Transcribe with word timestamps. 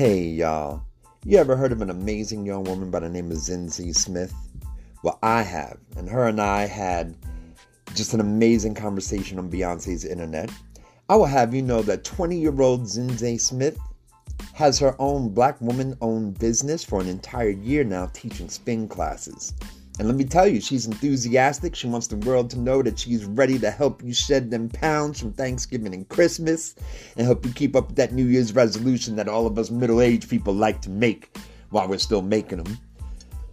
Hey, 0.00 0.22
y'all. 0.28 0.82
You 1.26 1.36
ever 1.36 1.56
heard 1.56 1.72
of 1.72 1.82
an 1.82 1.90
amazing 1.90 2.46
young 2.46 2.64
woman 2.64 2.90
by 2.90 3.00
the 3.00 3.08
name 3.10 3.30
of 3.30 3.36
Zinzi 3.36 3.94
Smith? 3.94 4.32
Well, 5.02 5.18
I 5.22 5.42
have. 5.42 5.76
And 5.98 6.08
her 6.08 6.26
and 6.26 6.40
I 6.40 6.64
had 6.64 7.14
just 7.94 8.14
an 8.14 8.20
amazing 8.20 8.74
conversation 8.74 9.38
on 9.38 9.50
Beyonce's 9.50 10.06
internet. 10.06 10.50
I 11.10 11.16
will 11.16 11.26
have 11.26 11.52
you 11.52 11.60
know 11.60 11.82
that 11.82 12.02
20 12.02 12.38
year 12.38 12.62
old 12.62 12.84
Zinzi 12.84 13.38
Smith 13.38 13.78
has 14.54 14.78
her 14.78 14.96
own 14.98 15.34
black 15.34 15.60
woman 15.60 15.94
owned 16.00 16.38
business 16.38 16.82
for 16.82 17.02
an 17.02 17.06
entire 17.06 17.50
year 17.50 17.84
now 17.84 18.06
teaching 18.14 18.48
spin 18.48 18.88
classes. 18.88 19.52
And 20.00 20.08
let 20.08 20.16
me 20.16 20.24
tell 20.24 20.48
you, 20.48 20.62
she's 20.62 20.86
enthusiastic. 20.86 21.76
She 21.76 21.86
wants 21.86 22.06
the 22.06 22.16
world 22.16 22.48
to 22.50 22.58
know 22.58 22.82
that 22.82 22.98
she's 22.98 23.26
ready 23.26 23.58
to 23.58 23.70
help 23.70 24.02
you 24.02 24.14
shed 24.14 24.50
them 24.50 24.70
pounds 24.70 25.20
from 25.20 25.34
Thanksgiving 25.34 25.92
and 25.92 26.08
Christmas 26.08 26.74
and 27.18 27.26
help 27.26 27.44
you 27.44 27.52
keep 27.52 27.76
up 27.76 27.88
with 27.88 27.96
that 27.96 28.14
New 28.14 28.24
Year's 28.24 28.54
resolution 28.54 29.14
that 29.16 29.28
all 29.28 29.46
of 29.46 29.58
us 29.58 29.70
middle 29.70 30.00
aged 30.00 30.30
people 30.30 30.54
like 30.54 30.80
to 30.80 30.88
make 30.88 31.36
while 31.68 31.86
we're 31.86 31.98
still 31.98 32.22
making 32.22 32.62
them. 32.62 32.78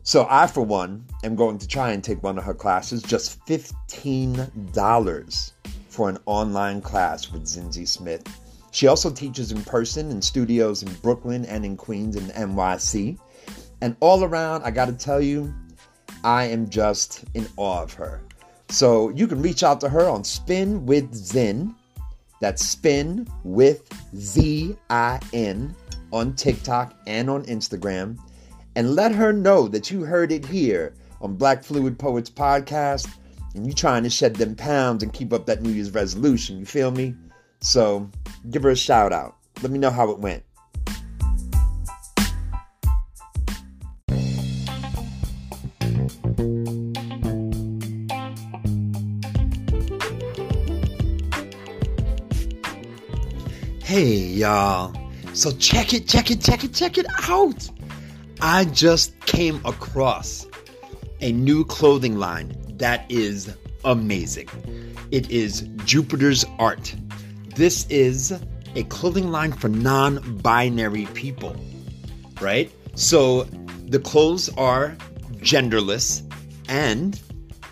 So, 0.03 0.25
I, 0.29 0.47
for 0.47 0.61
one, 0.61 1.03
am 1.25 1.35
going 1.35 1.57
to 1.57 1.67
try 1.67 1.91
and 1.91 2.01
take 2.01 2.23
one 2.23 2.37
of 2.37 2.45
her 2.45 2.53
classes, 2.53 3.03
just 3.03 3.45
$15 3.45 5.51
for 5.89 6.07
an 6.07 6.17
online 6.27 6.81
class 6.81 7.29
with 7.29 7.43
Zinzi 7.43 7.85
Smith. 7.85 8.23
She 8.71 8.87
also 8.87 9.11
teaches 9.11 9.51
in 9.51 9.63
person 9.63 10.11
in 10.11 10.21
studios 10.21 10.81
in 10.81 10.93
Brooklyn 11.01 11.43
and 11.43 11.65
in 11.65 11.75
Queens 11.75 12.15
and 12.15 12.31
NYC. 12.31 13.19
And 13.81 13.97
all 13.99 14.23
around, 14.23 14.63
I 14.63 14.71
gotta 14.71 14.93
tell 14.93 15.19
you, 15.19 15.53
I 16.27 16.43
am 16.43 16.67
just 16.67 17.23
in 17.35 17.47
awe 17.55 17.83
of 17.83 17.93
her. 17.93 18.21
So 18.67 19.07
you 19.11 19.27
can 19.27 19.41
reach 19.41 19.63
out 19.63 19.79
to 19.79 19.87
her 19.87 20.09
on 20.09 20.25
Spin 20.25 20.85
with 20.85 21.15
Zin. 21.15 21.73
That's 22.41 22.61
Spin 22.61 23.25
with 23.45 23.89
Z 24.13 24.75
I 24.89 25.21
N 25.31 25.73
on 26.11 26.35
TikTok 26.35 26.93
and 27.07 27.29
on 27.29 27.45
Instagram. 27.45 28.17
And 28.75 28.93
let 28.93 29.15
her 29.15 29.31
know 29.31 29.69
that 29.69 29.89
you 29.89 30.03
heard 30.03 30.33
it 30.33 30.45
here 30.45 30.95
on 31.21 31.37
Black 31.37 31.63
Fluid 31.63 31.97
Poets 31.97 32.29
Podcast 32.29 33.07
and 33.55 33.65
you're 33.65 33.73
trying 33.73 34.03
to 34.03 34.09
shed 34.09 34.35
them 34.35 34.53
pounds 34.53 35.03
and 35.03 35.13
keep 35.13 35.31
up 35.31 35.45
that 35.45 35.61
New 35.61 35.71
Year's 35.71 35.91
resolution. 35.91 36.59
You 36.59 36.65
feel 36.65 36.91
me? 36.91 37.15
So 37.61 38.11
give 38.51 38.63
her 38.63 38.71
a 38.71 38.75
shout 38.75 39.13
out. 39.13 39.37
Let 39.61 39.71
me 39.71 39.79
know 39.79 39.91
how 39.91 40.11
it 40.11 40.19
went. 40.19 40.43
Y'all. 54.37 54.95
So 55.33 55.51
check 55.51 55.93
it, 55.93 56.07
check 56.07 56.31
it, 56.31 56.41
check 56.41 56.63
it, 56.63 56.73
check 56.73 56.97
it 56.97 57.05
out. 57.27 57.69
I 58.39 58.65
just 58.65 59.19
came 59.25 59.59
across 59.65 60.45
a 61.21 61.31
new 61.31 61.65
clothing 61.65 62.17
line 62.17 62.55
that 62.77 63.09
is 63.09 63.55
amazing. 63.83 64.47
It 65.11 65.29
is 65.31 65.61
Jupiter's 65.85 66.45
Art. 66.59 66.95
This 67.55 67.87
is 67.89 68.39
a 68.75 68.83
clothing 68.83 69.31
line 69.31 69.51
for 69.51 69.69
non 69.69 70.37
binary 70.37 71.07
people, 71.07 71.55
right? 72.39 72.71
So 72.95 73.43
the 73.87 73.99
clothes 73.99 74.49
are 74.57 74.95
genderless 75.37 76.21
and 76.69 77.19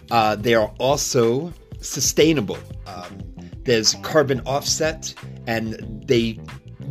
uh, 0.10 0.36
they 0.36 0.56
are 0.56 0.74
also 0.80 1.54
sustainable. 1.82 2.58
Um, 2.88 3.20
there's 3.64 3.96
carbon 3.96 4.42
offset 4.46 5.14
and 5.48 6.04
they 6.08 6.40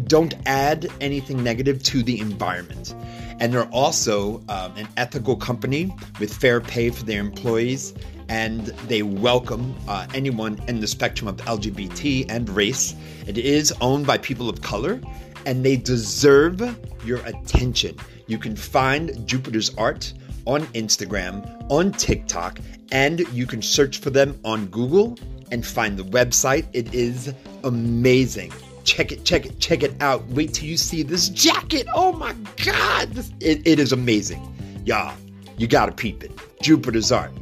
don't 0.07 0.35
add 0.47 0.91
anything 1.01 1.43
negative 1.43 1.83
to 1.85 2.03
the 2.03 2.21
environment. 2.21 2.95
And 3.41 3.53
they're 3.53 3.71
also 3.71 4.39
um, 4.49 4.77
an 4.77 4.89
ethical 4.97 5.37
company 5.37 5.95
with 6.21 6.33
fair 6.33 6.61
pay 6.61 6.91
for 6.91 7.05
their 7.05 7.21
employees, 7.21 7.95
and 8.29 8.67
they 8.89 9.03
welcome 9.03 9.75
uh, 9.89 10.07
anyone 10.15 10.63
in 10.69 10.81
the 10.81 10.87
spectrum 10.87 11.29
of 11.29 11.37
LGBT 11.39 12.27
and 12.31 12.49
race. 12.49 12.95
It 13.27 13.37
is 13.37 13.73
owned 13.81 14.07
by 14.07 14.19
people 14.19 14.49
of 14.49 14.63
color, 14.63 15.01
and 15.47 15.65
they 15.65 15.77
deserve 15.77 16.63
your 17.05 17.19
attention. 17.27 17.97
You 18.27 18.39
can 18.39 18.57
find 18.57 19.27
Jupiter's 19.27 19.75
Art 19.77 20.13
on 20.47 20.63
Instagram, 20.69 21.71
on 21.71 21.93
TikTok, 21.93 22.61
and 22.93 23.21
you 23.33 23.47
can 23.47 23.63
search 23.63 23.99
for 23.99 24.11
them 24.11 24.39
on 24.45 24.67
Google 24.67 25.19
and 25.51 25.67
find 25.67 25.99
the 25.99 26.05
website. 26.05 26.67
It 26.73 26.95
is 26.95 27.35
amazing. 27.65 28.53
Check 28.85 29.11
it, 29.11 29.25
check 29.25 29.47
it, 29.47 29.59
check 29.59 29.83
it 29.83 30.01
out. 30.01 30.27
Wait 30.29 30.55
till 30.55 30.69
you 30.69 30.77
see 30.77 31.03
this 31.03 31.31
jacket. 31.31 31.87
Oh 31.95 32.13
my 32.13 32.35
God. 32.65 33.11
This, 33.11 33.33
it, 33.41 33.67
it 33.67 33.79
is 33.79 33.93
amazing. 33.93 34.43
Y'all, 34.85 35.17
you 35.57 35.67
gotta 35.67 35.93
peep 35.93 36.23
it. 36.23 36.33
Jupiter's 36.63 37.11
Art. 37.11 37.33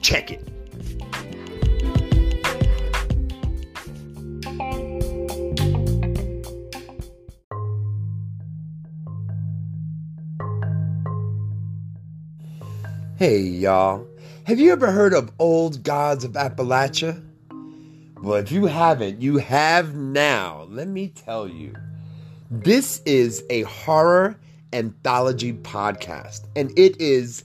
Check 0.00 0.30
it. 0.32 0.42
Hey, 13.18 13.38
y'all. 13.38 14.06
Have 14.44 14.60
you 14.60 14.72
ever 14.72 14.90
heard 14.90 15.14
of 15.14 15.32
Old 15.38 15.82
Gods 15.82 16.22
of 16.22 16.32
Appalachia? 16.32 17.25
Well, 18.22 18.36
if 18.36 18.50
you 18.50 18.64
haven't, 18.64 19.20
you 19.20 19.36
have 19.36 19.94
now. 19.94 20.66
Let 20.70 20.88
me 20.88 21.08
tell 21.08 21.46
you. 21.46 21.74
This 22.50 23.02
is 23.04 23.44
a 23.50 23.62
horror 23.62 24.40
anthology 24.72 25.52
podcast, 25.52 26.46
and 26.56 26.76
it 26.78 26.98
is 26.98 27.44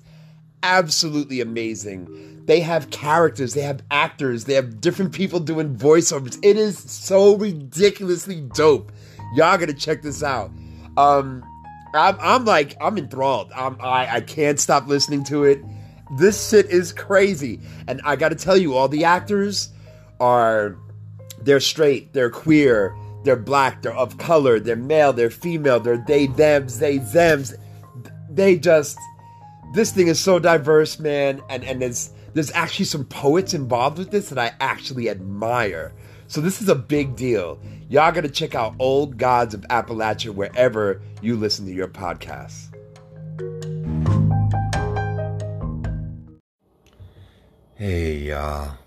absolutely 0.63 1.41
amazing. 1.41 2.43
They 2.45 2.61
have 2.61 2.89
characters, 2.89 3.53
they 3.53 3.63
have 3.63 3.83
actors, 3.91 4.45
they 4.45 4.53
have 4.53 4.79
different 4.79 5.11
people 5.11 5.41
doing 5.41 5.75
voiceovers. 5.75 6.39
It 6.41 6.55
is 6.55 6.79
so 6.79 7.35
ridiculously 7.35 8.39
dope. 8.55 8.93
Y'all 9.35 9.57
gotta 9.57 9.73
check 9.73 10.01
this 10.01 10.23
out. 10.23 10.51
Um, 10.95 11.43
I'm, 11.93 12.15
I'm 12.21 12.45
like, 12.45 12.77
I'm 12.79 12.97
enthralled. 12.97 13.51
I'm, 13.53 13.75
I, 13.81 14.15
I 14.15 14.21
can't 14.21 14.59
stop 14.59 14.87
listening 14.87 15.25
to 15.25 15.43
it. 15.43 15.61
This 16.17 16.49
shit 16.49 16.67
is 16.67 16.93
crazy. 16.93 17.59
And 17.87 17.99
I 18.05 18.15
gotta 18.15 18.35
tell 18.35 18.55
you, 18.55 18.73
all 18.73 18.87
the 18.87 19.03
actors 19.03 19.69
are, 20.21 20.77
they're 21.41 21.59
straight, 21.59 22.13
they're 22.13 22.29
queer, 22.29 22.95
they're 23.23 23.35
black, 23.35 23.81
they're 23.81 23.93
of 23.93 24.17
color, 24.17 24.59
they're 24.59 24.75
male, 24.75 25.11
they're 25.11 25.29
female, 25.29 25.79
they're 25.79 26.03
they, 26.07 26.27
thems, 26.27 26.79
they, 26.79 26.99
thems. 26.99 27.53
They 28.29 28.57
just, 28.57 28.97
this 29.73 29.91
thing 29.91 30.07
is 30.07 30.19
so 30.19 30.39
diverse, 30.39 30.99
man. 30.99 31.41
And, 31.49 31.65
and 31.65 31.81
there's, 31.81 32.11
there's 32.33 32.51
actually 32.51 32.85
some 32.85 33.05
poets 33.05 33.53
involved 33.53 33.97
with 33.97 34.11
this 34.11 34.29
that 34.29 34.39
I 34.39 34.53
actually 34.61 35.09
admire. 35.09 35.93
So 36.27 36.39
this 36.39 36.61
is 36.61 36.69
a 36.69 36.75
big 36.75 37.17
deal. 37.17 37.59
Y'all 37.89 38.13
gotta 38.13 38.29
check 38.29 38.55
out 38.55 38.73
Old 38.79 39.17
Gods 39.17 39.53
of 39.53 39.61
Appalachia 39.63 40.33
wherever 40.33 41.01
you 41.21 41.35
listen 41.35 41.65
to 41.65 41.73
your 41.73 41.89
podcasts. 41.89 42.69
Hey 47.75 48.19
y'all. 48.19 48.77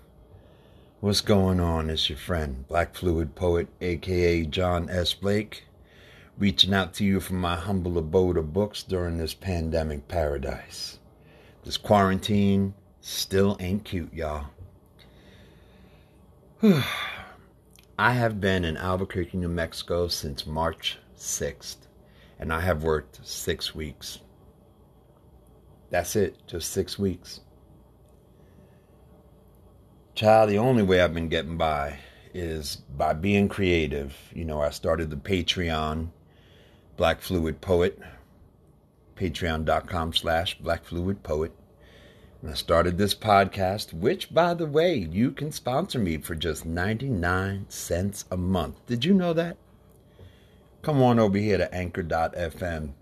What's 1.01 1.19
going 1.19 1.59
on? 1.59 1.89
It's 1.89 2.09
your 2.09 2.17
friend, 2.17 2.65
Black 2.69 2.95
Fluid 2.95 3.35
Poet, 3.35 3.67
aka 3.81 4.45
John 4.45 4.89
S. 4.89 5.13
Blake, 5.13 5.65
reaching 6.37 6.73
out 6.73 6.93
to 6.93 7.03
you 7.03 7.19
from 7.19 7.35
my 7.35 7.57
humble 7.57 7.97
abode 7.97 8.37
of 8.37 8.53
books 8.53 8.81
during 8.81 9.17
this 9.17 9.33
pandemic 9.33 10.07
paradise. 10.07 10.99
This 11.65 11.75
quarantine 11.75 12.75
still 13.01 13.57
ain't 13.59 13.83
cute, 13.83 14.13
y'all. 14.13 14.47
I 17.99 18.13
have 18.13 18.39
been 18.39 18.63
in 18.63 18.77
Albuquerque, 18.77 19.37
New 19.37 19.49
Mexico 19.49 20.07
since 20.07 20.47
March 20.47 20.97
6th, 21.17 21.87
and 22.39 22.53
I 22.53 22.61
have 22.61 22.83
worked 22.83 23.19
six 23.21 23.75
weeks. 23.75 24.19
That's 25.89 26.15
it, 26.15 26.37
just 26.47 26.71
six 26.71 26.97
weeks. 26.97 27.41
Child, 30.15 30.49
the 30.49 30.57
only 30.59 30.81
way 30.81 31.01
I've 31.01 31.13
been 31.13 31.27
getting 31.27 31.57
by 31.57 31.99
is 32.33 32.77
by 32.77 33.11
being 33.11 33.49
creative. 33.49 34.15
You 34.33 34.45
know, 34.45 34.61
I 34.61 34.69
started 34.69 35.09
the 35.09 35.17
Patreon, 35.17 36.07
Black 36.95 37.19
Fluid 37.19 37.59
Poet, 37.59 37.99
patreon.com 39.17 40.13
slash 40.13 40.57
Black 40.57 40.85
Fluid 40.85 41.21
Poet. 41.21 41.51
And 42.41 42.49
I 42.49 42.53
started 42.53 42.97
this 42.97 43.13
podcast, 43.13 43.91
which, 43.91 44.33
by 44.33 44.53
the 44.53 44.65
way, 44.65 44.95
you 44.95 45.31
can 45.31 45.51
sponsor 45.51 45.99
me 45.99 46.17
for 46.19 46.33
just 46.33 46.65
99 46.65 47.65
cents 47.67 48.23
a 48.31 48.37
month. 48.37 48.85
Did 48.85 49.03
you 49.03 49.13
know 49.13 49.33
that? 49.33 49.57
Come 50.81 51.01
on 51.01 51.19
over 51.19 51.37
here 51.37 51.57
to 51.57 51.75
anchor.fm 51.75 52.93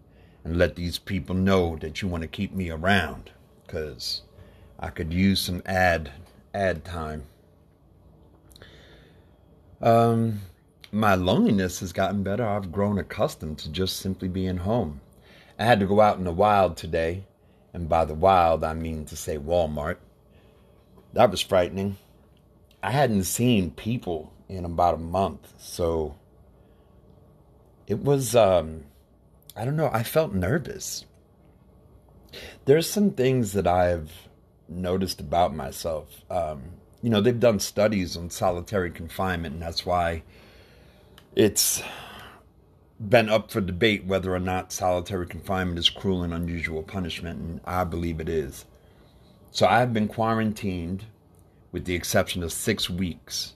and 0.44 0.58
let 0.58 0.76
these 0.76 0.98
people 0.98 1.36
know 1.36 1.76
that 1.76 2.02
you 2.02 2.08
want 2.08 2.24
to 2.24 2.28
keep 2.28 2.56
me 2.56 2.72
around 2.72 3.30
because 3.68 4.24
I 4.80 4.90
could 4.90 5.14
use 5.14 5.40
some 5.40 5.62
ad 5.68 6.12
ad 6.54 6.86
time. 6.86 7.26
Um, 9.82 10.42
my 10.92 11.16
loneliness 11.16 11.80
has 11.80 11.92
gotten 11.92 12.24
better. 12.24 12.46
I've 12.46 12.72
grown 12.72 12.98
accustomed 13.00 13.58
to 13.60 13.72
just 13.72 13.98
simply 13.98 14.28
being 14.28 14.58
home. 14.58 15.02
I 15.58 15.66
had 15.66 15.80
to 15.80 15.86
go 15.86 16.02
out 16.02 16.18
in 16.18 16.24
the 16.24 16.32
wild 16.32 16.78
today, 16.78 17.26
and 17.74 17.90
by 17.90 18.06
the 18.06 18.14
wild, 18.14 18.64
I 18.64 18.74
mean 18.74 19.06
to 19.06 19.16
say 19.16 19.38
Walmart. 19.38 19.98
That 21.14 21.32
was 21.32 21.42
frightening. 21.42 21.98
I 22.82 22.92
hadn't 22.92 23.24
seen 23.24 23.72
people 23.72 24.34
in 24.48 24.66
about 24.66 24.96
a 24.96 25.00
month, 25.00 25.54
so 25.58 26.16
it 27.88 28.00
was, 28.00 28.36
um, 28.36 28.86
I 29.56 29.66
don't 29.66 29.76
know, 29.76 29.90
I 29.92 30.04
felt 30.04 30.34
nervous. 30.34 31.06
There's 32.66 32.90
some 32.90 33.12
things 33.12 33.54
that 33.54 33.68
I've 33.68 34.12
noticed 34.74 35.20
about 35.20 35.56
myself. 35.56 36.22
Um, 36.30 36.64
you 37.02 37.10
know, 37.10 37.22
they've 37.22 37.40
done 37.40 37.60
studies 37.60 38.16
on 38.16 38.30
solitary 38.30 38.92
confinement, 38.92 39.54
and 39.54 39.62
that's 39.62 39.86
why 39.86 40.24
it's 41.36 41.84
been 43.00 43.30
up 43.30 43.52
for 43.52 43.60
debate 43.60 44.06
whether 44.06 44.34
or 44.34 44.40
not 44.40 44.72
solitary 44.72 45.28
confinement 45.28 45.80
is 45.80 45.90
cruel 45.90 46.24
and 46.24 46.34
unusual 46.34 46.84
punishment, 46.84 47.40
and 47.40 47.62
I 47.66 47.84
believe 47.84 48.20
it 48.20 48.30
is. 48.30 48.66
So 49.52 49.68
I've 49.68 49.94
been 49.94 50.08
quarantined, 50.08 51.06
with 51.72 51.86
the 51.86 51.96
exception 51.96 52.42
of 52.44 52.52
six 52.52 52.90
weeks. 52.90 53.54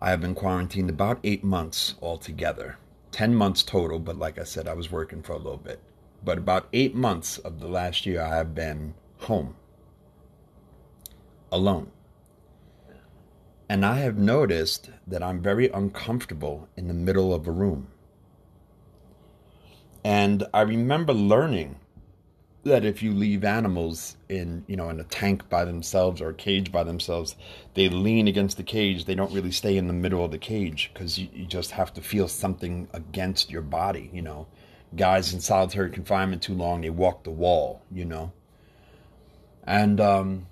I 0.00 0.10
have 0.10 0.20
been 0.20 0.34
quarantined 0.34 0.90
about 0.90 1.20
eight 1.22 1.44
months 1.44 1.94
altogether. 2.02 2.78
Ten 3.12 3.34
months 3.34 3.62
total, 3.62 3.98
but 3.98 4.16
like 4.16 4.38
I 4.38 4.44
said, 4.44 4.66
I 4.66 4.74
was 4.74 4.90
working 4.90 5.22
for 5.22 5.32
a 5.32 5.38
little 5.38 5.58
bit. 5.58 5.80
But 6.24 6.38
about 6.38 6.68
eight 6.72 6.94
months 6.94 7.38
of 7.38 7.60
the 7.60 7.68
last 7.68 8.06
year, 8.06 8.22
I 8.22 8.36
have 8.36 8.54
been 8.54 8.94
home 9.22 9.56
alone. 11.52 11.90
And 13.68 13.86
I 13.86 13.98
have 13.98 14.18
noticed 14.18 14.90
that 15.06 15.22
I'm 15.22 15.40
very 15.40 15.68
uncomfortable 15.68 16.68
in 16.76 16.88
the 16.88 16.94
middle 16.94 17.32
of 17.32 17.46
a 17.46 17.52
room. 17.52 17.88
And 20.02 20.44
I 20.52 20.62
remember 20.62 21.12
learning 21.12 21.76
that 22.64 22.84
if 22.84 23.02
you 23.02 23.12
leave 23.12 23.44
animals 23.44 24.16
in, 24.28 24.64
you 24.66 24.76
know, 24.76 24.90
in 24.90 25.00
a 25.00 25.04
tank 25.04 25.48
by 25.48 25.64
themselves 25.64 26.20
or 26.20 26.30
a 26.30 26.34
cage 26.34 26.70
by 26.72 26.84
themselves, 26.84 27.36
they 27.74 27.88
lean 27.88 28.28
against 28.28 28.56
the 28.56 28.62
cage. 28.62 29.04
They 29.04 29.14
don't 29.14 29.32
really 29.32 29.52
stay 29.52 29.76
in 29.76 29.86
the 29.86 29.92
middle 29.92 30.24
of 30.24 30.30
the 30.30 30.38
cage 30.38 30.90
because 30.92 31.18
you, 31.18 31.28
you 31.32 31.46
just 31.46 31.70
have 31.70 31.94
to 31.94 32.02
feel 32.02 32.28
something 32.28 32.88
against 32.92 33.50
your 33.50 33.62
body, 33.62 34.10
you 34.12 34.22
know. 34.22 34.46
Guys 34.96 35.32
in 35.32 35.40
solitary 35.40 35.90
confinement 35.90 36.42
too 36.42 36.54
long, 36.54 36.80
they 36.80 36.90
walk 36.90 37.24
the 37.24 37.30
wall, 37.30 37.82
you 37.90 38.04
know. 38.04 38.32
And 39.70 40.00
um, 40.00 40.46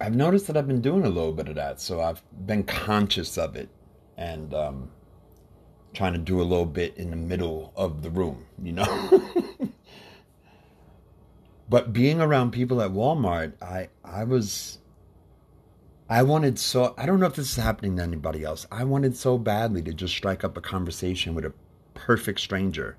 I've 0.00 0.14
noticed 0.14 0.46
that 0.46 0.56
I've 0.56 0.66
been 0.66 0.80
doing 0.80 1.04
a 1.04 1.10
little 1.10 1.34
bit 1.34 1.46
of 1.46 1.56
that, 1.56 1.78
so 1.78 2.00
I've 2.00 2.22
been 2.46 2.62
conscious 2.62 3.36
of 3.36 3.54
it 3.54 3.68
and 4.16 4.54
um, 4.54 4.90
trying 5.92 6.14
to 6.14 6.18
do 6.18 6.40
a 6.40 6.42
little 6.42 6.64
bit 6.64 6.96
in 6.96 7.10
the 7.10 7.16
middle 7.16 7.70
of 7.76 8.00
the 8.00 8.08
room, 8.08 8.46
you 8.62 8.72
know. 8.72 9.22
but 11.68 11.92
being 11.92 12.18
around 12.18 12.52
people 12.52 12.80
at 12.80 12.92
Walmart, 12.92 13.52
I 13.60 13.90
I 14.02 14.24
was 14.24 14.78
I 16.08 16.22
wanted 16.22 16.58
so 16.58 16.94
I 16.96 17.04
don't 17.04 17.20
know 17.20 17.26
if 17.26 17.34
this 17.34 17.50
is 17.50 17.62
happening 17.62 17.98
to 17.98 18.04
anybody 18.04 18.42
else. 18.42 18.66
I 18.72 18.84
wanted 18.84 19.18
so 19.18 19.36
badly 19.36 19.82
to 19.82 19.92
just 19.92 20.14
strike 20.14 20.44
up 20.44 20.56
a 20.56 20.62
conversation 20.62 21.34
with 21.34 21.44
a 21.44 21.52
perfect 21.92 22.40
stranger. 22.40 22.96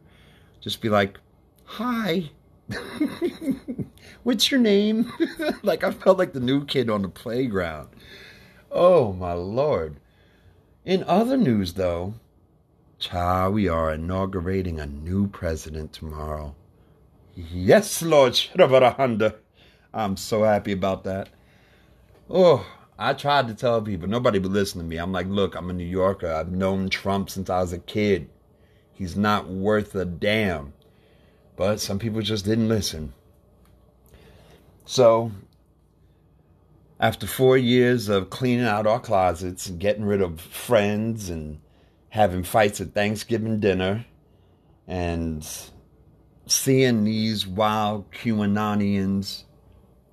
Just 0.61 0.81
be 0.81 0.89
like, 0.89 1.19
"Hi." 1.63 2.29
What's 4.23 4.49
your 4.49 4.59
name? 4.59 5.11
like 5.63 5.83
I 5.83 5.91
felt 5.91 6.17
like 6.17 6.33
the 6.33 6.39
new 6.39 6.65
kid 6.65 6.89
on 6.89 7.01
the 7.01 7.09
playground. 7.09 7.89
Oh 8.71 9.13
my 9.13 9.33
lord. 9.33 9.97
In 10.83 11.03
other 11.03 11.37
news 11.37 11.73
though, 11.73 12.15
cha, 12.99 13.49
we 13.49 13.67
are 13.67 13.93
inaugurating 13.93 14.79
a 14.79 14.85
new 14.85 15.27
president 15.27 15.93
tomorrow. 15.93 16.55
Yes, 17.35 18.01
Lord 18.01 18.33
Shravarahanda. 18.33 19.35
I'm 19.93 20.17
so 20.17 20.43
happy 20.43 20.71
about 20.71 21.03
that. 21.03 21.29
Oh, 22.29 22.65
I 22.97 23.13
tried 23.13 23.47
to 23.49 23.53
tell 23.53 23.81
people, 23.81 24.07
nobody 24.07 24.39
would 24.39 24.51
listen 24.51 24.79
to 24.79 24.87
me. 24.87 24.97
I'm 24.97 25.11
like, 25.11 25.27
look, 25.27 25.55
I'm 25.55 25.69
a 25.69 25.73
New 25.73 25.85
Yorker. 25.85 26.31
I've 26.31 26.51
known 26.51 26.89
Trump 26.89 27.29
since 27.29 27.49
I 27.49 27.59
was 27.59 27.73
a 27.73 27.79
kid. 27.79 28.29
He's 28.93 29.15
not 29.17 29.49
worth 29.49 29.93
a 29.95 30.05
damn. 30.05 30.73
But 31.55 31.79
some 31.79 31.99
people 31.99 32.21
just 32.21 32.45
didn't 32.45 32.69
listen. 32.69 33.13
So, 34.85 35.31
after 36.99 37.27
four 37.27 37.57
years 37.57 38.09
of 38.09 38.29
cleaning 38.29 38.65
out 38.65 38.87
our 38.87 38.99
closets 38.99 39.67
and 39.67 39.79
getting 39.79 40.05
rid 40.05 40.21
of 40.21 40.39
friends 40.39 41.29
and 41.29 41.59
having 42.09 42.43
fights 42.43 42.79
at 42.79 42.93
Thanksgiving 42.93 43.59
dinner 43.59 44.05
and 44.87 45.45
seeing 46.45 47.03
these 47.03 47.47
wild 47.47 48.11
QAnonians 48.11 49.43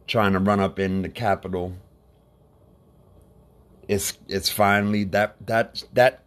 trying 0.06 0.32
to 0.32 0.38
run 0.38 0.60
up 0.60 0.78
in 0.78 1.02
the 1.02 1.08
Capitol, 1.08 1.74
it's 3.88 4.18
it's 4.28 4.48
finally 4.48 5.04
that 5.04 5.36
that 5.46 5.84
that 5.92 6.24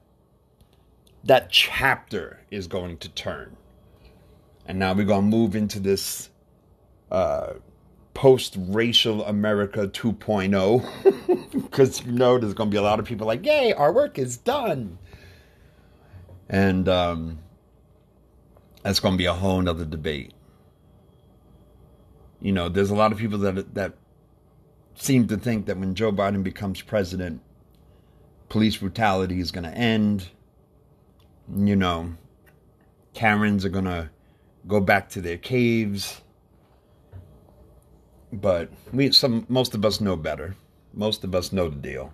that 1.23 1.49
chapter 1.49 2.41
is 2.51 2.67
going 2.67 2.97
to 2.97 3.09
turn. 3.09 3.57
And 4.65 4.79
now 4.79 4.93
we're 4.93 5.05
going 5.05 5.29
to 5.29 5.37
move 5.37 5.55
into 5.55 5.79
this 5.79 6.29
uh, 7.11 7.53
post 8.13 8.55
racial 8.57 9.23
America 9.25 9.87
2.0. 9.87 11.53
Because 11.53 12.01
you 12.05 12.11
know, 12.11 12.39
there's 12.39 12.53
going 12.53 12.69
to 12.69 12.73
be 12.73 12.77
a 12.77 12.81
lot 12.81 12.99
of 12.99 13.05
people 13.05 13.27
like, 13.27 13.45
yay, 13.45 13.73
our 13.73 13.91
work 13.91 14.17
is 14.17 14.37
done. 14.37 14.97
And 16.49 16.89
um, 16.89 17.39
that's 18.81 18.99
going 18.99 19.13
to 19.13 19.17
be 19.17 19.25
a 19.25 19.33
whole 19.33 19.61
nother 19.61 19.85
debate. 19.85 20.33
You 22.41 22.51
know, 22.51 22.69
there's 22.69 22.91
a 22.91 22.95
lot 22.95 23.11
of 23.11 23.17
people 23.17 23.39
that 23.39 23.73
that 23.73 23.93
seem 24.95 25.27
to 25.27 25.37
think 25.37 25.65
that 25.65 25.77
when 25.77 25.95
Joe 25.95 26.11
Biden 26.11 26.43
becomes 26.43 26.81
president, 26.81 27.41
police 28.49 28.77
brutality 28.77 29.39
is 29.39 29.51
going 29.51 29.63
to 29.63 29.75
end. 29.75 30.29
You 31.55 31.75
know, 31.75 32.13
Karens 33.13 33.65
are 33.65 33.69
going 33.69 33.85
to 33.85 34.09
go 34.67 34.79
back 34.79 35.09
to 35.09 35.21
their 35.21 35.37
caves. 35.37 36.21
But 38.31 38.69
we 38.91 39.11
some 39.11 39.45
most 39.47 39.73
of 39.73 39.85
us 39.85 40.01
know 40.01 40.15
better. 40.15 40.55
Most 40.93 41.23
of 41.23 41.35
us 41.35 41.51
know 41.51 41.69
the 41.69 41.75
deal. 41.75 42.13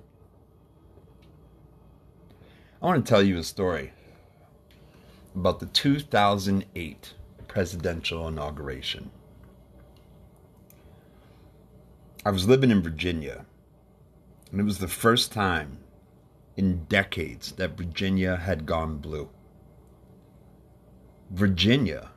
I 2.81 2.87
want 2.87 3.05
to 3.05 3.09
tell 3.09 3.21
you 3.21 3.37
a 3.37 3.43
story 3.43 3.93
about 5.35 5.59
the 5.59 5.67
2008 5.67 7.13
presidential 7.47 8.27
inauguration. 8.27 9.11
I 12.25 12.31
was 12.31 12.47
living 12.47 12.71
in 12.71 12.81
Virginia, 12.81 13.45
and 14.51 14.59
it 14.59 14.63
was 14.63 14.79
the 14.79 14.87
first 14.87 15.31
time 15.31 15.77
in 16.57 16.85
decades 16.85 17.53
that 17.53 17.77
Virginia 17.77 18.35
had 18.35 18.65
gone 18.65 18.97
blue. 18.97 19.29
Virginia 21.31 22.09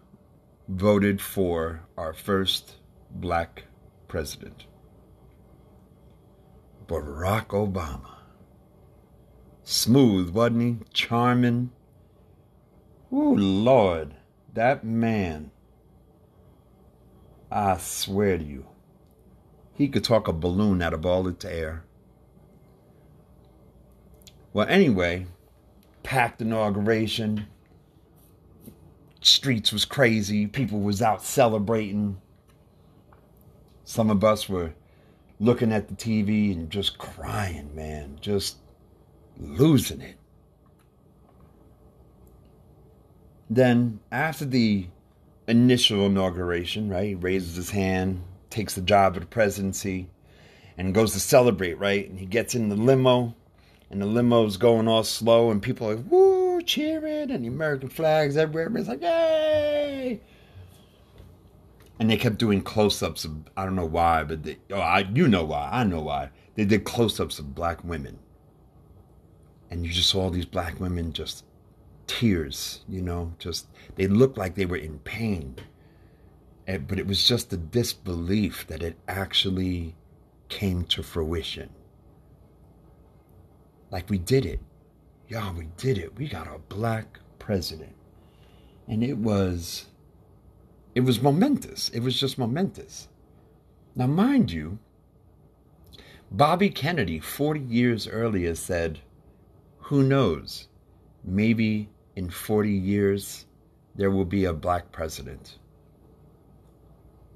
voted 0.69 1.21
for 1.21 1.83
our 1.97 2.13
first 2.13 2.77
black 3.11 3.65
president, 4.09 4.65
Barack 6.87 7.49
Obama. 7.49 8.11
Smooth, 9.63 10.31
wasn't 10.31 10.63
he? 10.63 10.77
Charming. 10.93 11.71
Ooh, 13.13 13.35
Lord, 13.37 14.15
that 14.53 14.85
man. 14.85 15.51
I 17.51 17.79
swear 17.79 18.37
to 18.37 18.45
you, 18.45 18.67
he 19.75 19.89
could 19.89 20.05
talk 20.05 20.29
a 20.29 20.33
balloon 20.33 20.83
out 20.83 20.93
of 20.93 21.07
all 21.07 21.29
its 21.29 21.45
air. 21.45 21.85
Well, 24.53 24.67
anyway, 24.69 25.27
packed 26.03 26.43
inauguration, 26.43 27.47
streets 29.31 29.73
was 29.73 29.85
crazy. 29.85 30.47
People 30.47 30.81
was 30.81 31.03
out 31.03 31.23
celebrating. 31.23 32.21
Some 33.85 34.11
of 34.11 34.25
us 34.25 34.49
were 34.49 34.75
looking 35.41 35.73
at 35.73 35.89
the 35.89 35.95
TV 35.95 36.53
and 36.53 36.71
just 36.71 36.99
crying, 36.99 37.75
man, 37.75 38.19
just 38.21 38.59
losing 39.37 40.01
it. 40.01 40.17
Then, 43.51 44.01
after 44.11 44.45
the 44.45 44.87
initial 45.47 46.07
inauguration, 46.07 46.89
right, 46.89 47.09
he 47.09 47.15
raises 47.15 47.57
his 47.57 47.71
hand, 47.71 48.23
takes 48.51 48.75
the 48.75 48.81
job 48.81 49.17
of 49.17 49.23
the 49.23 49.27
presidency, 49.27 50.09
and 50.79 50.95
goes 50.95 51.13
to 51.13 51.21
celebrate, 51.21 51.79
right? 51.79 52.09
And 52.09 52.19
he 52.19 52.27
gets 52.27 52.55
in 52.55 52.69
the 52.69 52.77
limo, 52.77 53.35
and 53.91 54.01
the 54.01 54.07
limo's 54.07 54.57
going 54.57 54.89
all 54.89 55.05
slow, 55.05 55.51
and 55.51 55.63
people 55.63 55.89
are 55.89 55.97
like, 55.97 56.05
woo, 56.09 56.34
cheering 56.65 57.31
and 57.31 57.45
the 57.45 57.49
American 57.49 57.89
flags 57.89 58.37
everywhere. 58.37 58.67
Everybody's 58.67 58.89
like, 58.89 59.03
yay! 59.03 60.21
And 61.99 62.11
they 62.11 62.17
kept 62.17 62.39
doing 62.39 62.61
close-ups 62.61 63.25
of 63.25 63.33
I 63.57 63.65
don't 63.65 63.77
know 63.77 63.87
why, 63.87 64.25
but 64.25 64.43
they, 64.43 64.59
oh, 64.71 64.81
I 64.81 65.09
you 65.15 65.29
know 65.29 65.45
why, 65.45 65.69
I 65.71 65.85
know 65.85 66.01
why. 66.01 66.31
They 66.55 66.65
did 66.65 66.85
close-ups 66.85 67.39
of 67.39 67.55
black 67.55 67.85
women. 67.85 68.19
And 69.71 69.85
you 69.87 69.93
just 69.93 70.11
saw 70.11 70.31
these 70.31 70.45
black 70.45 70.81
women 70.81 71.13
just 71.13 71.45
tears, 72.07 72.85
you 72.89 73.03
know, 73.03 73.33
just 73.39 73.69
they 73.97 74.07
looked 74.07 74.39
like 74.39 74.55
they 74.55 74.67
were 74.67 74.77
in 74.77 74.99
pain. 75.01 75.57
And, 76.67 76.87
but 76.87 76.99
it 76.99 77.07
was 77.07 77.27
just 77.27 77.51
the 77.51 77.57
disbelief 77.57 78.67
that 78.69 78.83
it 78.83 78.97
actually 79.07 79.95
came 80.49 80.85
to 80.85 81.03
fruition. 81.03 81.71
Like 83.91 84.11
we 84.11 84.19
did 84.19 84.45
it. 84.47 84.61
Y'all, 85.27 85.55
we 85.55 85.69
did 85.79 85.97
it. 85.97 86.17
We 86.17 86.29
got 86.29 86.47
a 86.47 86.59
black 86.69 87.19
president. 87.39 87.95
And 88.87 89.03
it 89.03 89.17
was 89.17 89.87
it 90.95 91.01
was 91.01 91.23
momentous. 91.23 91.89
It 91.89 92.01
was 92.01 92.19
just 92.19 92.39
momentous. 92.39 93.09
Now 93.97 94.07
mind 94.07 94.53
you, 94.53 94.79
Bobby 96.31 96.69
Kennedy 96.69 97.19
40 97.19 97.61
years 97.61 98.07
earlier 98.07 98.55
said, 98.55 99.01
"Who 99.79 100.03
knows? 100.03 100.69
Maybe 101.25 101.89
in 102.15 102.29
40 102.29 102.71
years 102.71 103.47
there 103.95 104.11
will 104.11 104.27
be 104.27 104.45
a 104.45 104.53
black 104.53 104.93
president." 104.93 105.59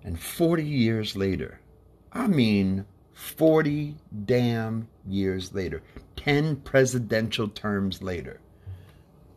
And 0.05 0.21
40 0.21 0.65
years 0.65 1.17
later, 1.17 1.61
I 2.13 2.27
mean 2.27 2.85
40 3.13 3.97
damn 4.27 4.89
years 5.07 5.53
later, 5.53 5.83
10 6.29 6.57
presidential 6.57 7.49
terms 7.49 8.03
later, 8.03 8.39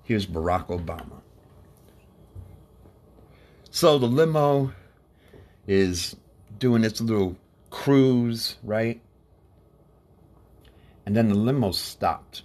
here's 0.03 0.27
Barack 0.27 0.67
Obama. 0.67 1.21
So 3.69 3.97
the 3.97 4.07
limo 4.07 4.73
is 5.65 6.17
doing 6.59 6.83
its 6.83 6.99
little 6.99 7.37
cruise, 7.69 8.57
right? 8.61 9.01
And 11.05 11.15
then 11.15 11.29
the 11.29 11.35
limo 11.35 11.71
stopped. 11.71 12.41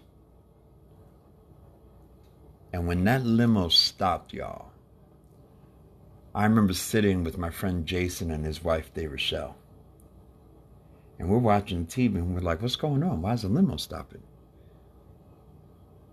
And 2.73 2.87
when 2.87 3.03
that 3.03 3.25
limo 3.25 3.69
stopped, 3.69 4.33
y'all, 4.33 4.71
I 6.37 6.45
remember 6.45 6.73
sitting 6.73 7.25
with 7.25 7.37
my 7.37 7.51
friend 7.51 7.85
Jason 7.85 8.31
and 8.31 8.45
his 8.45 8.63
wife, 8.63 8.95
Day 8.95 9.09
Rochelle. 9.09 9.57
And 11.19 11.29
we're 11.29 11.39
watching 11.39 11.85
TV 11.87 12.15
and 12.15 12.33
we're 12.33 12.43
like, 12.43 12.63
what's 12.63 12.77
going 12.77 13.03
on? 13.03 13.23
Why 13.23 13.33
is 13.33 13.43
the 13.43 13.49
limo 13.49 13.77
stopping? 13.77 14.23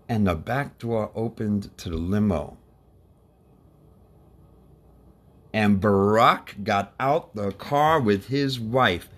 And 0.08 0.26
the 0.26 0.34
back 0.34 0.78
door 0.78 1.10
opened 1.14 1.76
to 1.78 1.88
the 1.88 1.96
limo. 1.96 2.56
And 5.52 5.80
Barack 5.80 6.64
got 6.64 6.94
out 6.98 7.34
the 7.34 7.52
car 7.52 8.00
with 8.00 8.26
his 8.26 8.58
wife. 8.58 9.08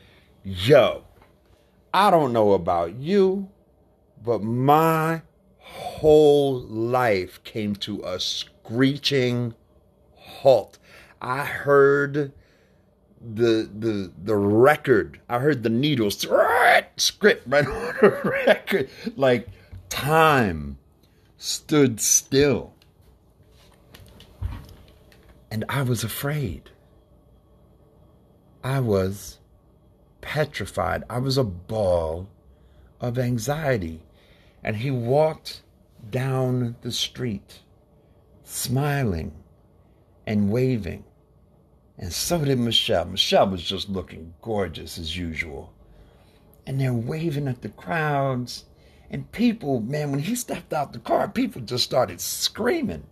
Yo, 0.45 1.05
I 1.93 2.11
don't 2.11 2.33
know 2.33 2.53
about 2.53 2.95
you, 2.97 3.49
but 4.23 4.43
my 4.43 5.23
whole 5.59 6.61
life 6.61 7.43
came 7.43 7.75
to 7.77 8.03
a 8.05 8.21
screeching 8.21 9.55
halt 10.15 10.79
I 11.21 11.45
heard 11.45 12.33
the 13.21 13.69
the 13.75 14.13
the 14.23 14.37
record. 14.37 15.21
I 15.29 15.39
heard 15.39 15.63
the 15.63 15.71
needles 15.71 16.19
script 16.97 17.43
right 17.47 17.67
on 17.67 17.95
the 18.01 18.43
record. 18.47 18.89
Like 19.17 19.49
time 19.89 20.79
stood 21.37 22.01
still. 22.01 22.75
And 25.51 25.65
I 25.69 25.83
was 25.83 26.03
afraid. 26.05 26.71
I 28.65 28.81
was 28.81 29.39
petrified. 30.21 31.05
I 31.09 31.19
was 31.19 31.39
a 31.39 31.45
ball 31.45 32.29
of 33.01 33.19
anxiety. 33.19 34.03
And 34.65 34.77
he 34.77 34.91
walked 34.91 35.63
down 36.11 36.77
the 36.83 36.93
street, 36.93 37.61
smiling 38.43 39.33
and 40.27 40.51
waving. 40.51 41.05
And 41.99 42.13
so 42.13 42.45
did 42.45 42.59
Michelle. 42.59 43.07
Michelle 43.07 43.49
was 43.49 43.63
just 43.63 43.89
looking 43.89 44.35
gorgeous 44.43 44.99
as 44.99 45.17
usual. 45.17 45.73
And 46.67 46.81
they're 46.81 46.93
waving 46.93 47.49
at 47.49 47.63
the 47.63 47.69
crowds. 47.69 48.65
And 49.11 49.31
people, 49.33 49.81
man, 49.81 50.11
when 50.11 50.21
he 50.21 50.35
stepped 50.35 50.73
out 50.73 50.93
the 50.93 50.99
car, 50.99 51.29
people 51.29 51.63
just 51.63 51.85
started 51.85 52.21
screaming. 52.21 53.05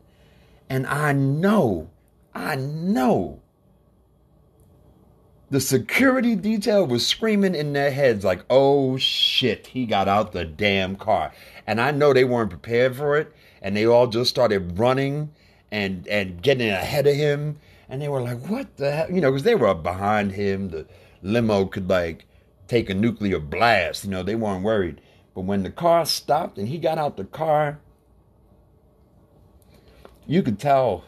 And 0.68 0.86
I 0.86 1.12
know, 1.12 1.90
I 2.34 2.56
know 2.56 3.42
the 5.50 5.60
security 5.60 6.34
detail 6.34 6.86
was 6.86 7.06
screaming 7.06 7.54
in 7.54 7.72
their 7.74 7.90
heads 7.90 8.24
like, 8.24 8.44
oh 8.50 8.96
shit, 8.96 9.68
he 9.68 9.86
got 9.86 10.08
out 10.08 10.32
the 10.32 10.44
damn 10.44 10.96
car. 10.96 11.32
And 11.66 11.80
I 11.80 11.90
know 11.92 12.12
they 12.12 12.24
weren't 12.24 12.50
prepared 12.50 12.96
for 12.96 13.16
it. 13.16 13.32
And 13.62 13.76
they 13.76 13.86
all 13.86 14.06
just 14.08 14.30
started 14.30 14.78
running 14.78 15.30
and 15.70 16.06
and 16.06 16.42
getting 16.42 16.68
ahead 16.68 17.06
of 17.06 17.16
him. 17.16 17.58
And 17.88 18.00
they 18.00 18.08
were 18.08 18.20
like, 18.20 18.48
"What 18.48 18.76
the 18.76 18.90
hell?" 18.90 19.10
You 19.10 19.20
know, 19.20 19.30
because 19.30 19.44
they 19.44 19.54
were 19.54 19.74
behind 19.74 20.32
him. 20.32 20.70
The 20.70 20.86
limo 21.22 21.66
could 21.66 21.88
like 21.88 22.26
take 22.68 22.90
a 22.90 22.94
nuclear 22.94 23.38
blast. 23.38 24.04
You 24.04 24.10
know, 24.10 24.22
they 24.22 24.34
weren't 24.34 24.64
worried. 24.64 25.00
But 25.34 25.42
when 25.42 25.62
the 25.62 25.70
car 25.70 26.06
stopped 26.06 26.58
and 26.58 26.68
he 26.68 26.78
got 26.78 26.98
out 26.98 27.16
the 27.16 27.24
car, 27.24 27.80
you 30.26 30.42
could 30.42 30.58
tell 30.58 31.04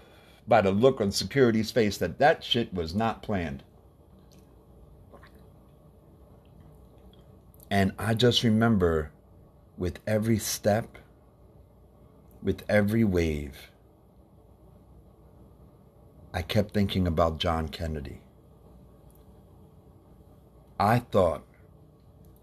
by 0.48 0.60
the 0.60 0.70
look 0.70 1.00
on 1.00 1.12
security's 1.12 1.70
face 1.70 1.96
that 1.98 2.18
that 2.18 2.42
shit 2.44 2.72
was 2.74 2.94
not 2.94 3.22
planned. 3.22 3.62
And 7.70 7.92
I 7.98 8.14
just 8.14 8.42
remember 8.42 9.10
with 9.76 9.98
every 10.06 10.38
step, 10.38 10.98
with 12.42 12.62
every 12.68 13.04
wave, 13.04 13.70
I 16.32 16.42
kept 16.42 16.72
thinking 16.72 17.06
about 17.06 17.38
John 17.38 17.68
Kennedy. 17.68 18.20
I 20.78 20.98
thought 20.98 21.44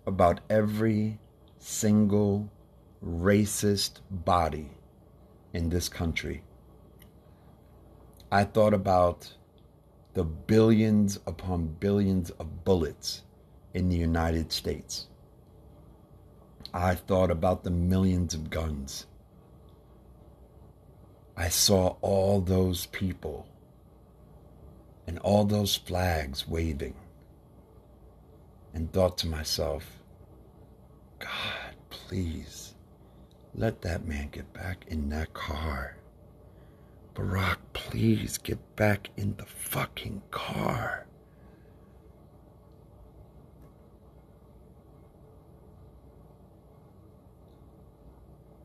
about 0.05 0.41
every 0.49 1.19
single 1.63 2.51
racist 3.01 4.01
body 4.11 4.69
in 5.53 5.69
this 5.69 5.87
country. 5.87 6.43
I 8.29 8.43
thought 8.43 8.73
about 8.73 9.33
the 10.13 10.25
billions 10.25 11.19
upon 11.25 11.67
billions 11.79 12.31
of 12.31 12.65
bullets 12.65 13.21
in 13.73 13.87
the 13.87 13.95
United 13.95 14.51
States. 14.51 15.07
I 16.73 16.95
thought 16.95 17.31
about 17.31 17.63
the 17.63 17.71
millions 17.71 18.33
of 18.33 18.49
guns. 18.49 19.05
I 21.37 21.47
saw 21.47 21.95
all 22.01 22.41
those 22.41 22.87
people 22.87 23.47
and 25.07 25.17
all 25.19 25.45
those 25.45 25.77
flags 25.77 26.45
waving, 26.45 26.95
and 28.73 28.91
thought 28.91 29.17
to 29.19 29.27
myself, 29.27 30.02
God, 31.23 31.75
please 31.89 32.75
let 33.55 33.81
that 33.83 34.05
man 34.05 34.27
get 34.29 34.51
back 34.51 34.83
in 34.89 35.07
that 35.09 35.33
car. 35.33 35.95
Barack, 37.15 37.57
please 37.71 38.37
get 38.37 38.75
back 38.75 39.09
in 39.15 39.33
the 39.37 39.45
fucking 39.45 40.21
car. 40.31 41.05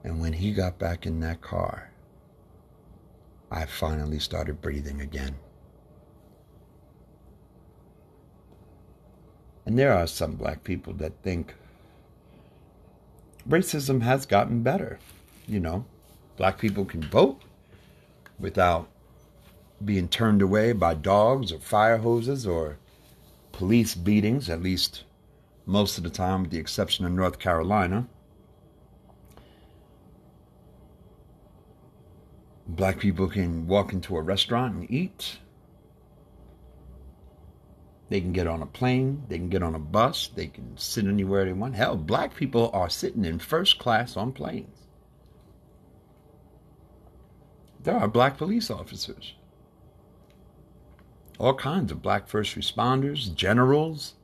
And 0.02 0.20
when 0.20 0.32
he 0.32 0.52
got 0.52 0.80
back 0.80 1.06
in 1.06 1.20
that 1.20 1.40
car, 1.40 1.92
I 3.52 3.66
finally 3.66 4.18
started 4.18 4.60
breathing 4.60 5.00
again. 5.00 5.36
And 9.64 9.78
there 9.78 9.92
are 9.92 10.08
some 10.08 10.34
black 10.34 10.64
people 10.64 10.94
that 10.94 11.12
think 11.22 11.54
racism 13.48 14.02
has 14.02 14.26
gotten 14.26 14.62
better. 14.62 14.98
You 15.46 15.60
know, 15.60 15.86
black 16.36 16.58
people 16.58 16.84
can 16.84 17.02
vote 17.02 17.40
without 18.38 18.88
being 19.84 20.08
turned 20.08 20.42
away 20.42 20.72
by 20.72 20.94
dogs 20.94 21.52
or 21.52 21.58
fire 21.58 21.98
hoses 21.98 22.46
or 22.46 22.78
police 23.52 23.94
beatings, 23.94 24.48
at 24.50 24.62
least 24.62 25.04
most 25.66 25.98
of 25.98 26.04
the 26.04 26.10
time, 26.10 26.42
with 26.42 26.50
the 26.50 26.58
exception 26.58 27.04
of 27.04 27.12
North 27.12 27.38
Carolina. 27.38 28.06
Black 32.66 32.98
people 32.98 33.28
can 33.28 33.66
walk 33.66 33.92
into 33.92 34.16
a 34.16 34.22
restaurant 34.22 34.74
and 34.74 34.90
eat 34.90 35.38
they 38.08 38.20
can 38.20 38.32
get 38.32 38.46
on 38.46 38.62
a 38.62 38.66
plane, 38.66 39.24
they 39.28 39.36
can 39.36 39.50
get 39.50 39.62
on 39.62 39.74
a 39.74 39.78
bus, 39.78 40.30
they 40.34 40.46
can 40.46 40.76
sit 40.78 41.04
anywhere 41.06 41.44
they 41.44 41.52
want. 41.52 41.74
Hell, 41.74 41.96
black 41.96 42.34
people 42.34 42.70
are 42.72 42.88
sitting 42.88 43.24
in 43.24 43.38
first 43.38 43.78
class 43.78 44.16
on 44.16 44.32
planes. 44.32 44.86
There 47.82 47.96
are 47.96 48.08
black 48.08 48.38
police 48.38 48.70
officers, 48.70 49.34
all 51.38 51.54
kinds 51.54 51.92
of 51.92 52.02
black 52.02 52.26
first 52.28 52.56
responders, 52.56 53.34
generals, 53.34 54.14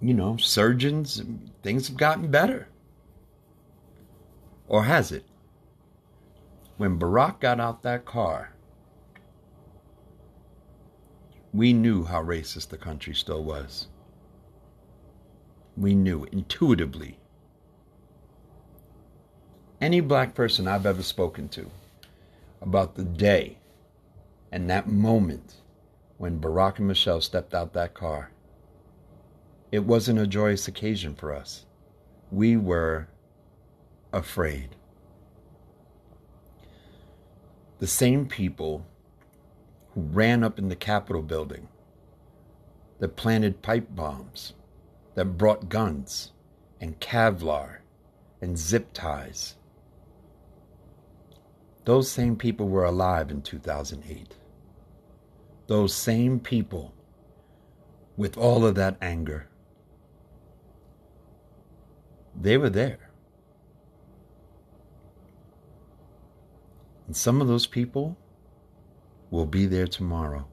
you 0.00 0.14
know, 0.14 0.36
surgeons. 0.36 1.22
Things 1.62 1.88
have 1.88 1.96
gotten 1.96 2.30
better. 2.30 2.68
Or 4.66 4.84
has 4.84 5.12
it? 5.12 5.24
When 6.76 6.98
Barack 6.98 7.40
got 7.40 7.60
out 7.60 7.82
that 7.82 8.06
car, 8.06 8.54
we 11.52 11.72
knew 11.72 12.04
how 12.04 12.22
racist 12.22 12.68
the 12.68 12.76
country 12.76 13.14
still 13.14 13.42
was. 13.42 13.88
We 15.76 15.94
knew 15.94 16.24
intuitively. 16.30 17.18
Any 19.80 20.00
black 20.00 20.34
person 20.34 20.68
I've 20.68 20.86
ever 20.86 21.02
spoken 21.02 21.48
to 21.50 21.70
about 22.60 22.94
the 22.94 23.04
day 23.04 23.58
and 24.52 24.68
that 24.68 24.88
moment 24.88 25.54
when 26.18 26.40
Barack 26.40 26.78
and 26.78 26.86
Michelle 26.86 27.20
stepped 27.20 27.54
out 27.54 27.72
that 27.72 27.94
car, 27.94 28.30
it 29.72 29.84
wasn't 29.84 30.18
a 30.18 30.26
joyous 30.26 30.68
occasion 30.68 31.14
for 31.14 31.32
us. 31.32 31.64
We 32.30 32.56
were 32.56 33.08
afraid. 34.12 34.76
The 37.78 37.86
same 37.86 38.26
people 38.26 38.84
who 39.94 40.02
ran 40.02 40.44
up 40.44 40.58
in 40.58 40.68
the 40.68 40.76
Capitol 40.76 41.22
building, 41.22 41.68
that 42.98 43.16
planted 43.16 43.62
pipe 43.62 43.88
bombs, 43.90 44.54
that 45.14 45.36
brought 45.36 45.68
guns 45.68 46.32
and 46.80 47.00
Kevlar 47.00 47.78
and 48.40 48.58
zip 48.58 48.92
ties. 48.92 49.56
Those 51.84 52.10
same 52.10 52.36
people 52.36 52.68
were 52.68 52.84
alive 52.84 53.30
in 53.30 53.42
2008. 53.42 54.36
Those 55.66 55.94
same 55.94 56.40
people 56.40 56.94
with 58.16 58.36
all 58.36 58.66
of 58.66 58.74
that 58.74 58.96
anger. 59.00 59.48
They 62.38 62.56
were 62.56 62.70
there. 62.70 63.10
And 67.06 67.16
some 67.16 67.40
of 67.40 67.48
those 67.48 67.66
people 67.66 68.16
will 69.30 69.46
be 69.46 69.66
there 69.66 69.86
tomorrow. 69.86 70.46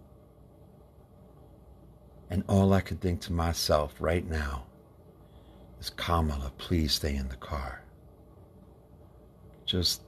And 2.29 2.43
all 2.48 2.74
I 2.74 2.81
could 2.81 3.01
think 3.01 3.22
to 3.22 3.34
myself 3.34 3.96
right 4.00 4.27
now 4.27 4.65
is 5.79 5.89
Kamala, 5.89 6.51
please 6.57 6.93
stay 6.93 7.15
in 7.15 7.29
the 7.29 7.36
car. 7.36 7.84
Just 9.65 10.01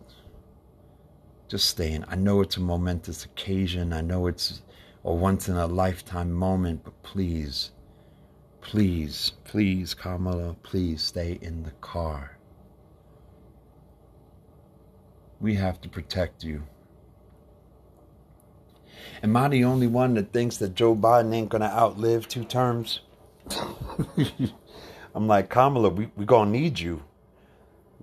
just 1.48 1.68
stay 1.68 1.94
in. 1.94 2.06
I 2.08 2.16
know 2.16 2.42
it's 2.42 2.58
a 2.58 2.62
momentous 2.62 3.26
occasion. 3.26 3.92
I 3.92 4.02
know 4.02 4.28
it's 4.28 4.62
a 5.04 5.12
once 5.12 5.50
in 5.50 5.56
a 5.56 5.66
lifetime 5.66 6.32
moment, 6.32 6.84
but 6.84 7.02
please, 7.02 7.72
please, 8.62 9.32
please, 9.46 9.96
Kamala, 9.96 10.56
please 10.62 11.02
stay 11.02 11.40
in 11.42 11.64
the 11.64 11.72
car. 11.82 12.38
We 15.40 15.56
have 15.56 15.82
to 15.82 15.90
protect 15.90 16.44
you. 16.44 16.64
Am 19.22 19.36
I 19.36 19.48
the 19.48 19.64
only 19.64 19.88
one 19.88 20.14
that 20.16 20.32
thinks 20.32 20.58
that 20.58 20.76
Joe 20.76 20.96
Biden 20.96 21.34
ain't 21.34 21.50
gonna 21.50 21.66
outlive 21.66 22.28
two 22.28 22.44
terms? 22.44 23.02
I'm 25.16 25.28
like, 25.28 25.50
Kamala, 25.50 25.90
we 25.90 26.10
we 26.16 26.26
gonna 26.26 26.52
need 26.52 26.80
you. 26.80 27.04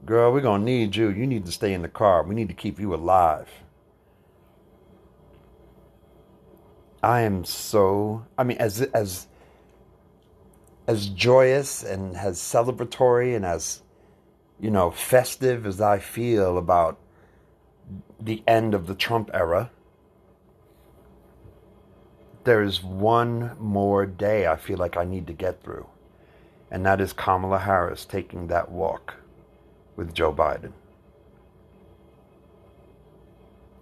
Girl, 0.04 0.32
we're 0.32 0.40
gonna 0.40 0.64
need 0.64 0.96
you. 0.96 1.08
You 1.08 1.26
need 1.26 1.46
to 1.46 1.52
stay 1.52 1.72
in 1.72 1.82
the 1.82 1.88
car. 1.88 2.22
We 2.22 2.34
need 2.34 2.48
to 2.48 2.54
keep 2.54 2.78
you 2.78 2.94
alive. 2.94 3.48
I 7.02 7.20
am 7.20 7.44
so 7.44 8.26
I 8.36 8.44
mean 8.44 8.58
as 8.58 8.82
as 8.82 9.28
as 10.86 11.08
joyous 11.08 11.82
and 11.82 12.16
as 12.16 12.38
celebratory 12.38 13.34
and 13.36 13.44
as 13.44 13.82
you 14.60 14.70
know 14.70 14.90
festive 14.90 15.66
as 15.66 15.80
I 15.80 15.98
feel 15.98 16.58
about 16.58 16.98
the 18.18 18.42
end 18.46 18.74
of 18.74 18.86
the 18.86 18.94
Trump 18.94 19.30
era 19.32 19.70
there 22.46 22.62
is 22.62 22.82
one 22.82 23.56
more 23.58 24.06
day 24.06 24.46
I 24.46 24.56
feel 24.56 24.78
like 24.78 24.96
I 24.96 25.04
need 25.04 25.26
to 25.26 25.32
get 25.32 25.62
through, 25.62 25.86
and 26.70 26.86
that 26.86 27.00
is 27.00 27.12
Kamala 27.12 27.58
Harris 27.58 28.04
taking 28.04 28.46
that 28.46 28.70
walk 28.70 29.14
with 29.96 30.14
Joe 30.14 30.32
Biden. 30.32 30.72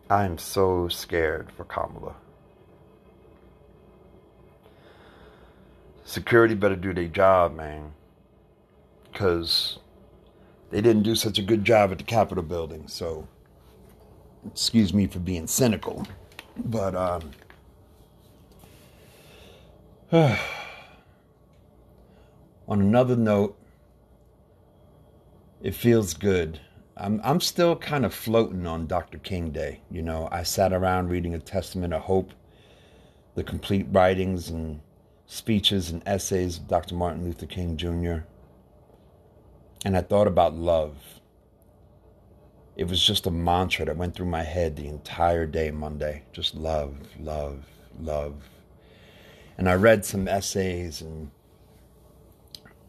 I 0.09 0.25
am 0.25 0.39
so 0.39 0.89
scared 0.89 1.53
for 1.53 1.65
Kamala. 1.65 2.17
Security 6.05 6.55
better 6.55 6.77
do 6.77 6.95
their 6.95 7.09
job, 7.09 7.55
man. 7.55 7.93
Because 9.13 9.79
they 10.71 10.81
didn't 10.81 11.03
do 11.03 11.15
such 11.15 11.39
a 11.39 11.43
good 11.43 11.65
job 11.65 11.93
at 11.93 11.99
the 11.99 12.05
Capitol 12.05 12.45
building. 12.45 12.89
So, 12.89 13.27
excuse 14.47 14.93
me 14.95 15.07
for 15.07 15.19
being 15.19 15.47
cynical. 15.47 16.07
But, 16.57 16.95
um, 16.95 17.31
On 20.15 20.39
another 22.69 23.17
note, 23.17 23.59
it 25.61 25.75
feels 25.75 26.15
good. 26.15 26.61
I'm 26.97 27.21
I'm 27.25 27.41
still 27.41 27.75
kind 27.75 28.05
of 28.05 28.15
floating 28.15 28.65
on 28.65 28.87
Dr. 28.87 29.19
King 29.19 29.51
Day. 29.51 29.81
You 29.91 30.03
know, 30.03 30.29
I 30.31 30.45
sat 30.45 30.73
around 30.73 31.09
reading 31.09 31.35
a 31.35 31.41
Testament 31.41 31.93
of 31.93 32.03
Hope, 32.03 32.31
the 33.35 33.43
complete 33.43 33.89
writings 33.91 34.51
and 34.51 34.81
speeches 35.27 35.91
and 35.91 36.01
essays 36.07 36.59
of 36.59 36.69
Dr. 36.69 36.95
Martin 36.95 37.25
Luther 37.25 37.47
King 37.47 37.77
Jr. 37.77 38.19
And 39.85 39.97
I 39.97 40.01
thought 40.03 40.29
about 40.29 40.55
love. 40.55 40.95
It 42.77 42.87
was 42.87 43.05
just 43.05 43.27
a 43.27 43.33
mantra 43.33 43.87
that 43.87 43.97
went 43.97 44.15
through 44.15 44.27
my 44.27 44.45
head 44.45 44.77
the 44.77 44.87
entire 44.87 45.45
day 45.45 45.73
Monday. 45.73 46.23
Just 46.33 46.55
love, 46.55 46.95
love, 47.19 47.65
love, 47.99 48.37
and 49.57 49.69
I 49.69 49.75
read 49.75 50.05
some 50.05 50.27
essays 50.27 51.01
and 51.01 51.31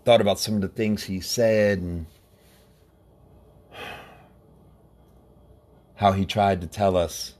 thought 0.03 0.21
about 0.21 0.39
some 0.39 0.55
of 0.55 0.61
the 0.61 0.67
things 0.67 1.03
he 1.03 1.19
said 1.19 1.79
and 1.79 2.05
how 5.95 6.11
he 6.11 6.25
tried 6.25 6.61
to 6.61 6.67
tell 6.67 6.97
us 6.97 7.35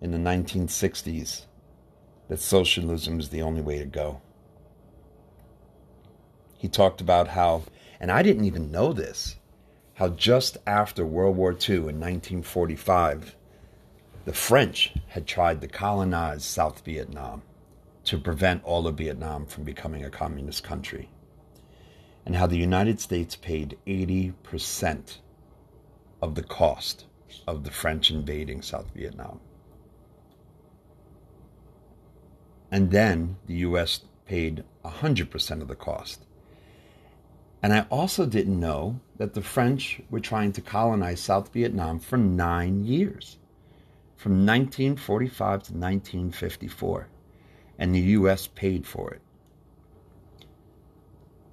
in 0.00 0.10
the 0.10 0.18
1960s 0.18 1.46
that 2.28 2.40
socialism 2.40 3.20
is 3.20 3.28
the 3.28 3.42
only 3.42 3.62
way 3.62 3.78
to 3.78 3.84
go. 3.84 4.20
He 6.56 6.68
talked 6.68 7.00
about 7.00 7.28
how, 7.28 7.64
and 8.00 8.10
I 8.10 8.22
didn't 8.22 8.44
even 8.44 8.70
know 8.70 8.92
this, 8.92 9.36
how 9.94 10.08
just 10.08 10.56
after 10.66 11.04
World 11.04 11.36
War 11.36 11.52
II 11.52 11.76
in 11.76 12.00
1945, 12.00 13.36
the 14.24 14.32
French 14.32 14.94
had 15.08 15.26
tried 15.26 15.60
to 15.60 15.68
colonize 15.68 16.44
South 16.44 16.84
Vietnam 16.84 17.42
to 18.04 18.18
prevent 18.18 18.64
all 18.64 18.86
of 18.86 18.98
Vietnam 18.98 19.46
from 19.46 19.64
becoming 19.64 20.04
a 20.04 20.10
communist 20.10 20.64
country, 20.64 21.08
and 22.26 22.36
how 22.36 22.46
the 22.46 22.56
United 22.56 23.00
States 23.00 23.36
paid 23.36 23.78
80% 23.86 25.18
of 26.20 26.34
the 26.34 26.42
cost 26.42 27.06
of 27.46 27.64
the 27.64 27.70
French 27.70 28.10
invading 28.10 28.62
South 28.62 28.90
Vietnam. 28.94 29.40
And 32.70 32.90
then 32.90 33.36
the 33.46 33.56
US 33.56 34.00
paid 34.26 34.64
100% 34.84 35.60
of 35.60 35.68
the 35.68 35.74
cost. 35.74 36.24
And 37.62 37.72
I 37.72 37.86
also 37.90 38.26
didn't 38.26 38.58
know 38.58 39.00
that 39.18 39.34
the 39.34 39.42
French 39.42 40.00
were 40.10 40.20
trying 40.20 40.52
to 40.52 40.60
colonize 40.60 41.20
South 41.20 41.52
Vietnam 41.52 42.00
for 42.00 42.16
nine 42.16 42.84
years, 42.84 43.38
from 44.16 44.46
1945 44.46 45.36
to 45.38 45.72
1954 45.72 47.08
and 47.78 47.94
the 47.94 48.00
US 48.00 48.46
paid 48.46 48.86
for 48.86 49.12
it. 49.12 49.22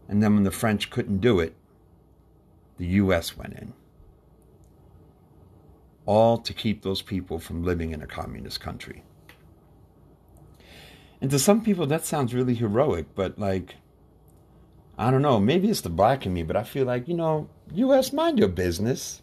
And 0.07 0.23
then 0.23 0.33
when 0.33 0.43
the 0.43 0.51
French 0.51 0.89
couldn't 0.89 1.19
do 1.19 1.39
it, 1.39 1.55
the 2.77 2.87
US 2.87 3.37
went 3.37 3.53
in. 3.53 3.73
All 6.05 6.37
to 6.39 6.53
keep 6.53 6.81
those 6.81 7.01
people 7.01 7.39
from 7.39 7.63
living 7.63 7.91
in 7.91 8.01
a 8.01 8.07
communist 8.07 8.59
country. 8.59 9.03
And 11.21 11.29
to 11.31 11.37
some 11.37 11.61
people, 11.61 11.85
that 11.87 12.05
sounds 12.05 12.33
really 12.33 12.55
heroic, 12.55 13.07
but 13.13 13.37
like, 13.37 13.75
I 14.97 15.11
don't 15.11 15.21
know, 15.21 15.39
maybe 15.39 15.69
it's 15.69 15.81
the 15.81 15.89
black 15.89 16.25
in 16.25 16.33
me, 16.33 16.43
but 16.43 16.55
I 16.55 16.63
feel 16.63 16.85
like, 16.85 17.07
you 17.07 17.13
know, 17.13 17.49
US, 17.73 18.11
mind 18.11 18.39
your 18.39 18.47
business. 18.47 19.21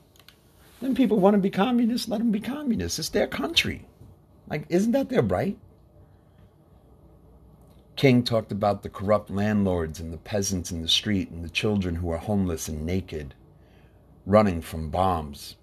Then 0.80 0.94
people 0.94 1.18
want 1.18 1.34
to 1.34 1.40
be 1.40 1.50
communists, 1.50 2.08
let 2.08 2.18
them 2.18 2.30
be 2.30 2.40
communists. 2.40 2.98
It's 2.98 3.08
their 3.08 3.26
country. 3.26 3.86
Like, 4.48 4.66
isn't 4.68 4.92
that 4.92 5.08
their 5.08 5.22
right? 5.22 5.58
King 7.96 8.22
talked 8.22 8.52
about 8.52 8.82
the 8.82 8.90
corrupt 8.90 9.30
landlords 9.30 10.00
and 10.00 10.12
the 10.12 10.18
peasants 10.18 10.70
in 10.70 10.82
the 10.82 10.88
street 10.88 11.30
and 11.30 11.42
the 11.42 11.48
children 11.48 11.94
who 11.94 12.10
are 12.10 12.18
homeless 12.18 12.68
and 12.68 12.84
naked, 12.84 13.34
running 14.26 14.60
from 14.60 14.90
bombs, 14.90 15.56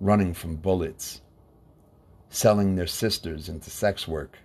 running 0.00 0.32
from 0.32 0.54
bullets, 0.54 1.20
selling 2.30 2.76
their 2.76 2.86
sisters 2.86 3.48
into 3.48 3.70
sex 3.70 4.06
work, 4.06 4.38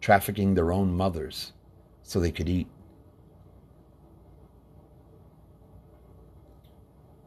trafficking 0.00 0.54
their 0.54 0.72
own 0.72 0.92
mothers 0.92 1.52
so 2.02 2.18
they 2.18 2.32
could 2.32 2.48
eat. 2.48 2.66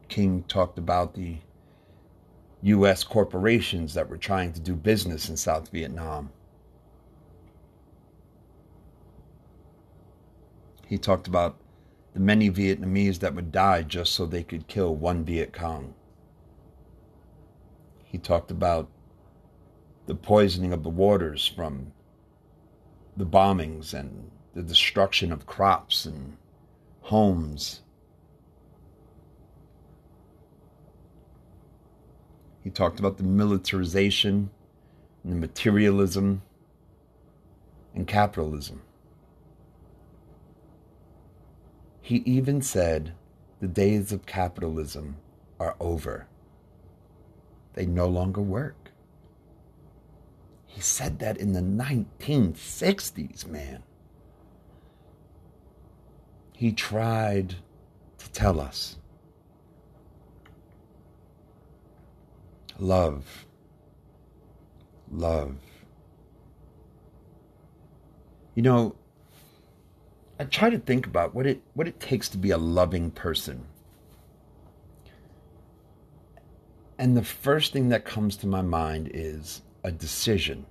King 0.10 0.43
talked 0.49 0.77
about 0.77 1.13
the 1.13 1.38
U.S. 2.63 3.06
corporations 3.06 3.93
that 3.93 4.10
were 4.10 4.17
trying 4.17 4.51
to 4.51 4.60
do 4.60 4.75
business 4.75 5.30
in 5.30 5.38
South 5.38 5.69
Vietnam. 5.69 6.30
He 10.91 10.97
talked 10.97 11.25
about 11.25 11.56
the 12.13 12.19
many 12.19 12.51
Vietnamese 12.51 13.19
that 13.19 13.34
would 13.34 13.49
die 13.49 13.82
just 13.82 14.13
so 14.13 14.25
they 14.25 14.43
could 14.43 14.67
kill 14.67 14.93
one 14.93 15.23
Viet 15.23 15.54
Cong. 15.54 15.93
He 18.04 18.17
talked 18.17 18.51
about 18.51 18.89
the 20.06 20.15
poisoning 20.15 20.73
of 20.73 20.84
the 20.84 20.89
waters 20.89 21.47
from 21.47 21.93
the 23.15 23.25
bombings 23.25 23.93
and 23.93 24.32
the 24.54 24.62
destruction 24.62 25.32
of 25.32 25.45
crops 25.45 26.06
and 26.06 26.36
homes. 27.04 27.84
He 32.65 32.69
talked 32.69 32.99
about 32.99 33.15
the 33.15 33.23
militarization 33.23 34.49
and 35.23 35.32
the 35.32 35.38
materialism 35.38 36.41
and 37.95 38.06
capitalism. 38.06 38.82
He 42.12 42.24
even 42.26 42.62
said 42.62 43.13
the 43.62 43.69
days 43.69 44.12
of 44.12 44.26
capitalism 44.26 45.15
are 45.62 45.78
over. 45.80 46.28
They 47.71 47.86
no 47.86 48.06
longer 48.10 48.41
work. 48.41 48.91
He 50.65 50.82
said 50.82 51.19
that 51.19 51.38
in 51.38 51.54
the 51.54 51.62
1960s, 51.62 53.47
man. 53.47 53.84
He 56.52 56.74
tried 56.74 57.56
to 58.17 58.32
tell 58.34 58.60
us 58.60 58.97
love, 62.78 63.45
love. 65.10 65.56
You 68.54 68.63
know, 68.63 68.95
I 70.41 70.45
try 70.45 70.71
to 70.71 70.80
think 70.80 71.06
about 71.06 71.36
what 71.36 71.45
it 71.45 71.62
what 71.75 71.88
it 71.88 71.99
takes 71.99 72.27
to 72.30 72.38
be 72.39 72.49
a 72.49 72.58
loving 72.58 73.12
person. 73.12 73.63
And 76.97 77.15
the 77.15 77.23
first 77.23 77.73
thing 77.73 77.89
that 77.89 78.06
comes 78.06 78.38
to 78.38 78.47
my 78.47 78.63
mind 78.63 79.12
is 79.13 79.62
a 79.84 79.91
decision. 79.91 80.65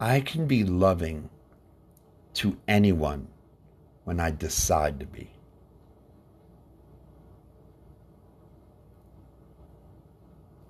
I 0.00 0.18
can 0.18 0.48
be 0.48 0.64
loving 0.64 1.30
to 2.42 2.56
anyone 2.66 3.28
when 4.02 4.18
I 4.18 4.32
decide 4.32 4.98
to 4.98 5.06
be. 5.06 5.30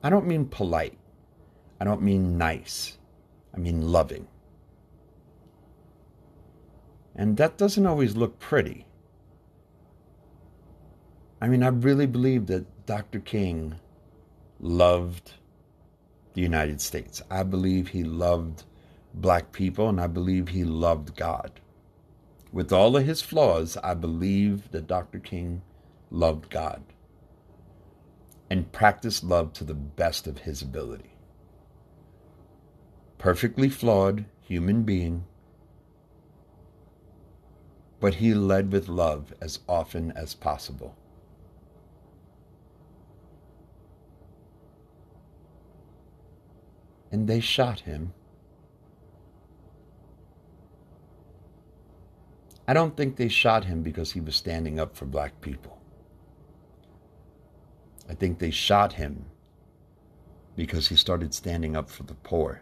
I 0.03 0.11
don't 0.11 0.27
mean 0.27 0.45
polite. 0.45 0.99
I 1.81 1.85
don't 1.85 2.03
mean 2.03 2.37
nice. 2.37 2.99
I 3.55 3.57
mean 3.57 3.81
loving. 3.81 4.29
And 7.17 7.37
that 7.37 7.57
doesn't 7.57 7.87
always 7.87 8.17
look 8.17 8.39
pretty. 8.39 8.87
I 11.41 11.49
mean, 11.49 11.63
I 11.63 11.69
really 11.69 12.07
believe 12.07 12.47
that 12.47 12.87
Dr. 12.87 13.21
King 13.21 13.77
loved 14.61 15.33
the 16.35 16.41
United 16.41 16.81
States. 16.81 17.23
I 17.31 17.43
believe 17.43 17.89
he 17.89 18.03
loved 18.03 18.65
black 19.13 19.53
people 19.53 19.89
and 19.89 20.01
I 20.01 20.07
believe 20.07 20.49
he 20.49 20.65
loved 20.65 21.17
God. 21.17 21.61
With 22.53 22.73
all 22.73 22.97
of 22.97 23.05
his 23.05 23.23
flaws, 23.23 23.77
I 23.83 23.95
believe 23.95 24.71
that 24.71 24.87
Dr. 24.87 25.19
King 25.19 25.63
loved 26.11 26.51
God 26.51 26.83
and 28.51 28.71
practiced 28.71 29.25
love 29.25 29.53
to 29.55 29.65
the 29.65 29.75
best 29.75 30.27
of 30.27 30.39
his 30.39 30.63
ability. 30.63 31.17
Perfectly 33.19 33.69
flawed 33.69 34.27
human 34.41 34.83
being, 34.83 35.25
but 38.05 38.17
he 38.17 38.35
led 38.35 38.71
with 38.71 38.87
love 38.87 39.33
as 39.41 39.61
often 39.67 40.13
as 40.13 40.35
possible. 40.35 40.95
And 47.11 47.27
they 47.27 47.41
shot 47.41 47.81
him. 47.81 48.13
I 52.69 52.75
don't 52.75 52.95
think 52.95 53.17
they 53.17 53.29
shot 53.29 53.65
him 53.65 53.83
because 53.83 54.13
he 54.13 54.21
was 54.21 54.37
standing 54.37 54.79
up 54.79 54.95
for 54.95 55.07
black 55.07 55.41
people. 55.41 55.81
I 58.07 58.13
think 58.13 58.39
they 58.39 58.51
shot 58.51 58.93
him 58.93 59.25
because 60.57 60.89
he 60.89 60.97
started 60.97 61.33
standing 61.33 61.75
up 61.75 61.89
for 61.89 62.03
the 62.03 62.13
poor. 62.13 62.61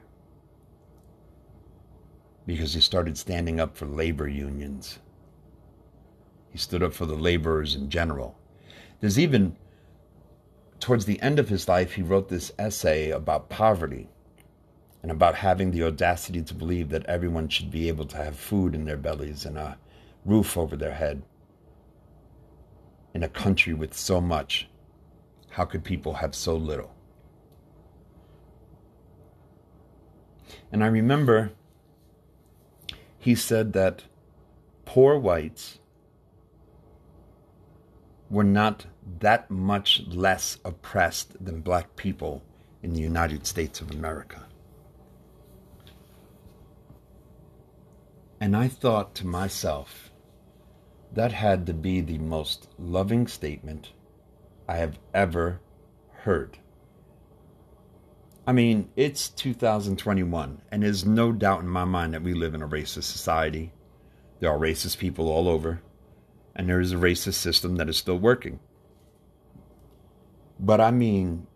Because 2.46 2.74
he 2.74 2.80
started 2.80 3.18
standing 3.18 3.58
up 3.58 3.76
for 3.76 3.86
labor 3.86 4.28
unions. 4.28 5.00
He 6.52 6.58
stood 6.58 6.82
up 6.82 6.92
for 6.92 7.06
the 7.06 7.16
laborers 7.16 7.74
in 7.74 7.88
general. 7.88 8.38
There's 9.00 9.18
even, 9.18 9.56
towards 10.78 11.06
the 11.06 11.20
end 11.22 11.38
of 11.38 11.48
his 11.48 11.66
life, 11.66 11.94
he 11.94 12.02
wrote 12.02 12.28
this 12.28 12.52
essay 12.58 13.10
about 13.10 13.48
poverty 13.48 14.10
and 15.02 15.10
about 15.10 15.34
having 15.34 15.70
the 15.70 15.82
audacity 15.82 16.42
to 16.42 16.54
believe 16.54 16.90
that 16.90 17.06
everyone 17.06 17.48
should 17.48 17.70
be 17.70 17.88
able 17.88 18.04
to 18.04 18.18
have 18.18 18.36
food 18.36 18.74
in 18.74 18.84
their 18.84 18.98
bellies 18.98 19.46
and 19.46 19.56
a 19.56 19.78
roof 20.26 20.58
over 20.58 20.76
their 20.76 20.92
head. 20.92 21.22
In 23.14 23.22
a 23.22 23.28
country 23.28 23.72
with 23.72 23.94
so 23.94 24.20
much 24.20 24.68
how 25.52 25.64
could 25.66 25.84
people 25.84 26.14
have 26.14 26.34
so 26.34 26.56
little? 26.56 26.94
And 30.70 30.82
I 30.82 30.86
remember 30.86 31.52
he 33.18 33.34
said 33.34 33.74
that 33.74 34.04
poor 34.86 35.18
whites 35.18 35.78
were 38.32 38.42
not 38.42 38.86
that 39.20 39.50
much 39.50 40.02
less 40.08 40.56
oppressed 40.64 41.44
than 41.44 41.60
black 41.60 41.94
people 41.96 42.42
in 42.82 42.94
the 42.94 43.00
United 43.00 43.46
States 43.46 43.82
of 43.82 43.90
America. 43.90 44.46
And 48.40 48.56
I 48.56 48.68
thought 48.68 49.14
to 49.16 49.26
myself, 49.26 50.10
that 51.12 51.32
had 51.32 51.66
to 51.66 51.74
be 51.74 52.00
the 52.00 52.16
most 52.16 52.68
loving 52.78 53.26
statement 53.26 53.92
I 54.66 54.76
have 54.76 54.98
ever 55.12 55.60
heard. 56.12 56.58
I 58.46 58.52
mean, 58.52 58.88
it's 58.96 59.28
2021, 59.28 60.62
and 60.70 60.82
there's 60.82 61.04
no 61.04 61.32
doubt 61.32 61.60
in 61.60 61.68
my 61.68 61.84
mind 61.84 62.14
that 62.14 62.22
we 62.22 62.32
live 62.32 62.54
in 62.54 62.62
a 62.62 62.68
racist 62.68 63.04
society. 63.04 63.72
There 64.40 64.50
are 64.50 64.58
racist 64.58 64.96
people 64.96 65.28
all 65.28 65.48
over, 65.48 65.82
and 66.56 66.68
there 66.68 66.80
is 66.80 66.92
a 66.92 66.96
racist 66.96 67.34
system 67.34 67.76
that 67.76 67.88
is 67.88 67.96
still 67.96 68.18
working. 68.18 68.60
But 70.60 70.80
I 70.80 70.90
mean, 70.90 71.46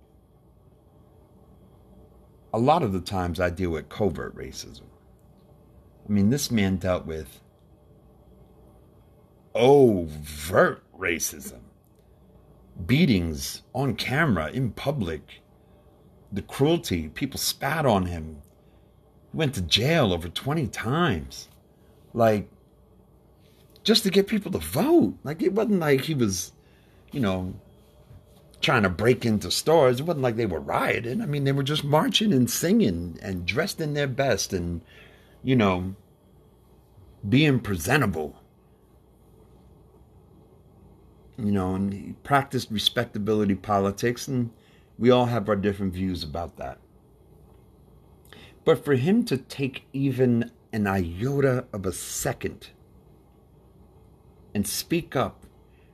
a 2.52 2.58
lot 2.58 2.82
of 2.82 2.92
the 2.92 3.00
times 3.00 3.38
I 3.40 3.50
deal 3.50 3.70
with 3.70 3.88
covert 3.88 4.34
racism. 4.36 4.88
I 6.08 6.12
mean, 6.12 6.30
this 6.30 6.50
man 6.50 6.76
dealt 6.76 7.06
with 7.06 7.40
overt 9.54 10.82
racism 10.98 11.60
beatings 12.84 13.62
on 13.74 13.94
camera 13.94 14.50
in 14.50 14.70
public, 14.72 15.40
the 16.32 16.42
cruelty, 16.42 17.08
people 17.08 17.38
spat 17.38 17.86
on 17.86 18.06
him. 18.06 18.42
He 19.32 19.38
went 19.38 19.54
to 19.54 19.62
jail 19.62 20.12
over 20.12 20.28
20 20.28 20.66
times. 20.68 21.48
Like, 22.12 22.48
just 23.86 24.02
to 24.02 24.10
get 24.10 24.26
people 24.26 24.52
to 24.52 24.58
vote. 24.58 25.14
Like, 25.24 25.40
it 25.40 25.54
wasn't 25.54 25.80
like 25.80 26.02
he 26.02 26.14
was, 26.14 26.52
you 27.12 27.20
know, 27.20 27.54
trying 28.60 28.82
to 28.82 28.90
break 28.90 29.24
into 29.24 29.50
stores. 29.50 30.00
It 30.00 30.02
wasn't 30.02 30.24
like 30.24 30.36
they 30.36 30.44
were 30.44 30.60
rioting. 30.60 31.22
I 31.22 31.26
mean, 31.26 31.44
they 31.44 31.52
were 31.52 31.62
just 31.62 31.84
marching 31.84 32.32
and 32.32 32.50
singing 32.50 33.18
and 33.22 33.46
dressed 33.46 33.80
in 33.80 33.94
their 33.94 34.08
best 34.08 34.52
and, 34.52 34.82
you 35.42 35.56
know, 35.56 35.94
being 37.26 37.60
presentable 37.60 38.36
you 41.38 41.52
know, 41.52 41.74
and 41.74 41.92
he 41.92 42.14
practiced 42.22 42.70
respectability 42.70 43.54
politics, 43.54 44.26
and 44.26 44.50
we 44.98 45.10
all 45.10 45.26
have 45.26 45.48
our 45.48 45.56
different 45.56 45.92
views 45.92 46.22
about 46.22 46.56
that. 46.56 46.78
But 48.64 48.84
for 48.84 48.94
him 48.94 49.24
to 49.24 49.36
take 49.36 49.86
even 49.92 50.50
an 50.72 50.86
iota 50.86 51.66
of 51.72 51.86
a 51.86 51.92
second 51.92 52.70
and 54.56 54.66
speak 54.66 55.14
up 55.14 55.44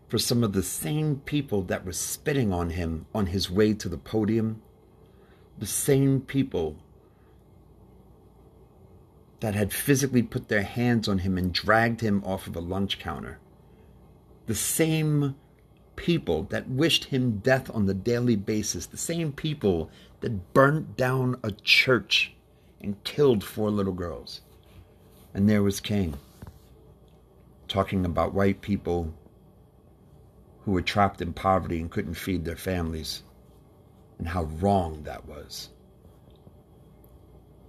for 0.06 0.18
some 0.18 0.44
of 0.44 0.52
the 0.52 0.62
same 0.62 1.16
people 1.24 1.62
that 1.62 1.84
were 1.84 1.90
spitting 1.90 2.52
on 2.52 2.70
him 2.70 3.06
on 3.12 3.26
his 3.26 3.50
way 3.50 3.74
to 3.74 3.88
the 3.88 3.98
podium, 3.98 4.62
the 5.58 5.66
same 5.66 6.20
people 6.20 6.76
that 9.40 9.56
had 9.56 9.72
physically 9.72 10.22
put 10.22 10.46
their 10.46 10.62
hands 10.62 11.08
on 11.08 11.18
him 11.18 11.36
and 11.36 11.52
dragged 11.52 12.02
him 12.02 12.22
off 12.24 12.46
of 12.46 12.54
a 12.54 12.60
lunch 12.60 13.00
counter. 13.00 13.40
The 14.46 14.54
same 14.54 15.34
people 15.96 16.44
that 16.44 16.68
wished 16.68 17.06
him 17.06 17.38
death 17.38 17.68
on 17.74 17.86
the 17.86 17.94
daily 17.94 18.36
basis, 18.36 18.86
the 18.86 18.96
same 18.96 19.32
people 19.32 19.90
that 20.20 20.54
burnt 20.54 20.96
down 20.96 21.36
a 21.42 21.50
church 21.50 22.32
and 22.80 23.02
killed 23.02 23.42
four 23.42 23.72
little 23.72 23.92
girls. 23.92 24.40
And 25.34 25.48
there 25.48 25.64
was 25.64 25.80
King 25.80 26.16
talking 27.72 28.04
about 28.04 28.34
white 28.34 28.60
people 28.60 29.14
who 30.60 30.72
were 30.72 30.82
trapped 30.82 31.22
in 31.22 31.32
poverty 31.32 31.80
and 31.80 31.90
couldn't 31.90 32.12
feed 32.12 32.44
their 32.44 32.54
families 32.54 33.22
and 34.18 34.28
how 34.28 34.42
wrong 34.60 35.02
that 35.04 35.26
was. 35.26 35.70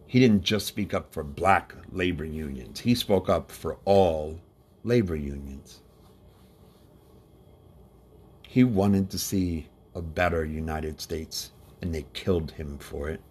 He 0.05 0.19
didn't 0.19 0.43
just 0.43 0.67
speak 0.67 0.93
up 0.93 1.13
for 1.13 1.23
black 1.23 1.73
labor 1.89 2.25
unions, 2.25 2.81
he 2.81 2.95
spoke 2.95 3.29
up 3.29 3.49
for 3.49 3.77
all 3.85 4.41
labor 4.83 5.15
unions. 5.15 5.81
He 8.45 8.65
wanted 8.65 9.09
to 9.09 9.17
see 9.17 9.69
a 9.95 10.01
better 10.01 10.43
United 10.43 10.99
States, 10.99 11.53
and 11.81 11.95
they 11.95 12.05
killed 12.11 12.51
him 12.51 12.77
for 12.77 13.07
it. 13.07 13.21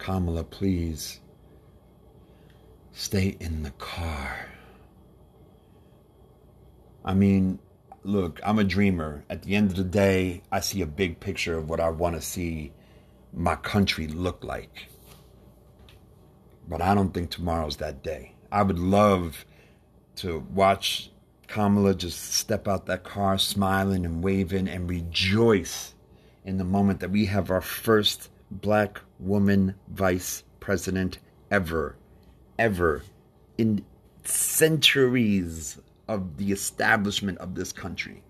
Kamala, 0.00 0.44
please 0.44 1.20
stay 2.90 3.36
in 3.38 3.62
the 3.62 3.70
car. 3.72 4.46
I 7.04 7.12
mean, 7.12 7.58
look, 8.02 8.40
I'm 8.42 8.58
a 8.58 8.64
dreamer. 8.64 9.24
At 9.28 9.42
the 9.42 9.54
end 9.54 9.70
of 9.70 9.76
the 9.76 9.84
day, 9.84 10.42
I 10.50 10.60
see 10.60 10.80
a 10.80 10.86
big 10.86 11.20
picture 11.20 11.58
of 11.58 11.68
what 11.68 11.80
I 11.80 11.90
want 11.90 12.16
to 12.16 12.22
see 12.22 12.72
my 13.34 13.56
country 13.56 14.06
look 14.06 14.42
like. 14.42 14.88
But 16.66 16.80
I 16.80 16.94
don't 16.94 17.12
think 17.12 17.28
tomorrow's 17.28 17.76
that 17.76 18.02
day. 18.02 18.32
I 18.50 18.62
would 18.62 18.78
love 18.78 19.44
to 20.16 20.38
watch 20.54 21.10
Kamala 21.46 21.94
just 21.94 22.32
step 22.32 22.66
out 22.66 22.86
that 22.86 23.04
car 23.04 23.36
smiling 23.36 24.06
and 24.06 24.24
waving 24.24 24.66
and 24.66 24.88
rejoice 24.88 25.92
in 26.42 26.56
the 26.56 26.64
moment 26.64 27.00
that 27.00 27.10
we 27.10 27.26
have 27.26 27.50
our 27.50 27.60
first 27.60 28.29
black 28.50 29.00
woman 29.18 29.74
vice 29.88 30.42
president 30.58 31.18
ever, 31.50 31.96
ever 32.58 33.02
in 33.56 33.84
centuries 34.24 35.78
of 36.08 36.36
the 36.36 36.52
establishment 36.52 37.38
of 37.38 37.54
this 37.54 37.72
country. 37.72 38.22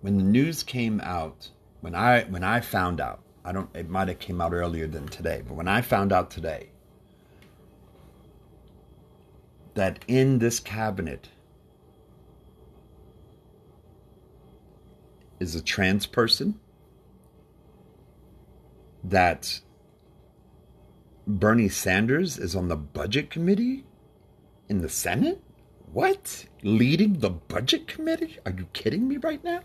When 0.00 0.18
the 0.18 0.24
news 0.24 0.62
came 0.62 1.00
out, 1.00 1.48
when 1.80 1.94
I 1.94 2.24
when 2.24 2.44
I 2.44 2.60
found 2.60 3.00
out, 3.00 3.22
I 3.44 3.52
don't 3.52 3.74
it 3.74 3.88
might 3.88 4.08
have 4.08 4.18
came 4.18 4.40
out 4.40 4.52
earlier 4.52 4.86
than 4.86 5.08
today, 5.08 5.42
but 5.46 5.54
when 5.54 5.66
I 5.66 5.80
found 5.80 6.12
out 6.12 6.30
today 6.30 6.70
that 9.74 10.04
in 10.06 10.38
this 10.38 10.60
cabinet 10.60 11.28
is 15.40 15.54
a 15.54 15.62
trans 15.62 16.06
person 16.06 16.58
that 19.04 19.60
Bernie 21.26 21.68
Sanders 21.68 22.38
is 22.38 22.54
on 22.54 22.68
the 22.68 22.76
budget 22.76 23.30
committee 23.30 23.84
in 24.68 24.80
the 24.80 24.88
Senate? 24.88 25.42
What? 25.92 26.46
Leading 26.62 27.20
the 27.20 27.30
budget 27.30 27.86
committee? 27.86 28.38
Are 28.44 28.52
you 28.52 28.66
kidding 28.72 29.08
me 29.08 29.16
right 29.16 29.42
now? 29.42 29.60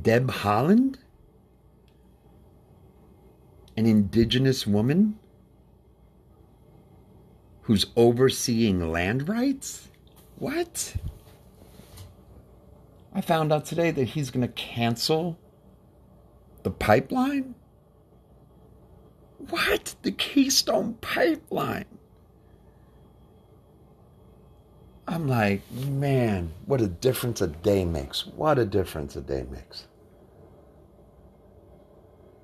Deb 0.00 0.30
Haaland? 0.30 0.96
An 3.76 3.86
indigenous 3.86 4.66
woman 4.66 5.18
who's 7.62 7.86
overseeing 7.96 8.90
land 8.90 9.28
rights? 9.28 9.88
What? 10.38 10.94
I 13.12 13.20
found 13.20 13.52
out 13.52 13.64
today 13.64 13.90
that 13.90 14.04
he's 14.04 14.30
going 14.30 14.46
to 14.46 14.52
cancel 14.52 15.38
the 16.62 16.70
pipeline? 16.70 17.54
What? 19.48 19.94
The 20.02 20.12
Keystone 20.12 20.94
Pipeline. 21.00 21.86
I'm 25.08 25.26
like, 25.26 25.62
man, 25.72 26.52
what 26.66 26.80
a 26.80 26.86
difference 26.86 27.40
a 27.40 27.48
day 27.48 27.84
makes. 27.84 28.26
What 28.26 28.58
a 28.58 28.64
difference 28.64 29.16
a 29.16 29.20
day 29.20 29.44
makes. 29.50 29.88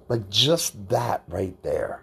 Like 0.09 0.29
just 0.31 0.88
that 0.88 1.22
right 1.29 1.61
there. 1.62 2.02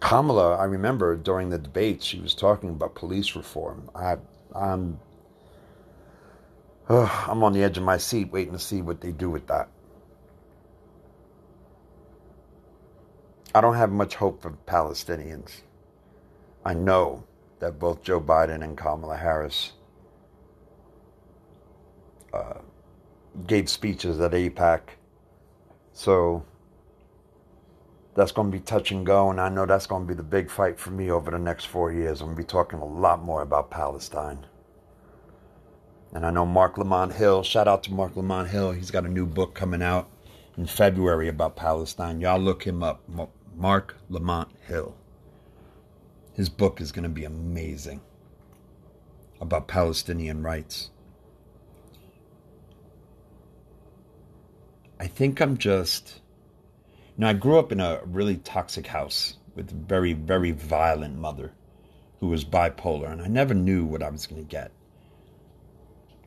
Kamala, 0.00 0.56
I 0.56 0.64
remember 0.64 1.16
during 1.16 1.50
the 1.50 1.58
debate, 1.58 2.02
she 2.02 2.20
was 2.20 2.34
talking 2.34 2.70
about 2.70 2.94
police 2.94 3.36
reform. 3.36 3.90
I, 3.94 4.16
I'm, 4.54 4.98
I'm 6.90 7.44
on 7.44 7.52
the 7.52 7.62
edge 7.62 7.78
of 7.78 7.84
my 7.84 7.98
seat 7.98 8.32
waiting 8.32 8.52
to 8.52 8.58
see 8.58 8.82
what 8.82 9.00
they 9.00 9.12
do 9.12 9.30
with 9.30 9.46
that. 9.46 9.68
I 13.54 13.60
don't 13.60 13.76
have 13.76 13.92
much 13.92 14.16
hope 14.16 14.42
for 14.42 14.50
Palestinians. 14.66 15.62
I 16.64 16.74
know 16.74 17.24
that 17.60 17.78
both 17.78 18.02
Joe 18.02 18.20
Biden 18.20 18.64
and 18.64 18.76
Kamala 18.76 19.16
Harris 19.16 19.72
uh, 22.34 22.58
gave 23.46 23.68
speeches 23.68 24.18
at 24.20 24.32
AIPAC. 24.32 24.80
So 25.92 26.44
that's 28.14 28.32
going 28.32 28.50
to 28.50 28.56
be 28.56 28.62
touch 28.62 28.90
and 28.90 29.06
go, 29.06 29.30
and 29.30 29.40
I 29.40 29.48
know 29.48 29.64
that's 29.64 29.86
going 29.86 30.02
to 30.02 30.08
be 30.08 30.16
the 30.16 30.24
big 30.24 30.50
fight 30.50 30.78
for 30.78 30.90
me 30.90 31.10
over 31.10 31.30
the 31.30 31.38
next 31.38 31.66
four 31.66 31.92
years. 31.92 32.20
I'm 32.20 32.28
going 32.28 32.36
to 32.36 32.42
be 32.42 32.46
talking 32.46 32.80
a 32.80 32.84
lot 32.84 33.22
more 33.22 33.42
about 33.42 33.70
Palestine. 33.70 34.46
And 36.12 36.26
I 36.26 36.30
know 36.30 36.44
Marc 36.44 36.76
Lamont 36.76 37.12
Hill, 37.12 37.42
shout 37.42 37.68
out 37.68 37.84
to 37.84 37.92
Marc 37.92 38.16
Lamont 38.16 38.48
Hill, 38.48 38.72
he's 38.72 38.90
got 38.90 39.04
a 39.04 39.08
new 39.08 39.26
book 39.26 39.54
coming 39.54 39.82
out 39.82 40.08
in 40.56 40.66
February 40.66 41.28
about 41.28 41.56
Palestine. 41.56 42.20
Y'all 42.20 42.40
look 42.40 42.64
him 42.64 42.82
up. 42.82 43.02
Marc 43.56 43.96
Lamont 44.08 44.48
Hill. 44.66 44.96
His 46.34 46.48
book 46.48 46.80
is 46.80 46.92
going 46.92 47.02
to 47.04 47.08
be 47.08 47.24
amazing 47.24 48.00
about 49.40 49.68
Palestinian 49.68 50.42
rights. 50.42 50.90
I 54.98 55.06
think 55.06 55.40
I'm 55.40 55.56
just. 55.56 56.20
You 57.16 57.22
know, 57.22 57.28
I 57.28 57.32
grew 57.34 57.58
up 57.58 57.72
in 57.72 57.80
a 57.80 58.00
really 58.04 58.36
toxic 58.36 58.86
house 58.86 59.36
with 59.54 59.70
a 59.72 59.74
very, 59.74 60.12
very 60.12 60.52
violent 60.52 61.18
mother 61.18 61.52
who 62.18 62.28
was 62.28 62.44
bipolar, 62.44 63.10
and 63.10 63.22
I 63.22 63.26
never 63.26 63.54
knew 63.54 63.84
what 63.84 64.02
I 64.02 64.10
was 64.10 64.26
going 64.26 64.42
to 64.42 64.48
get. 64.48 64.72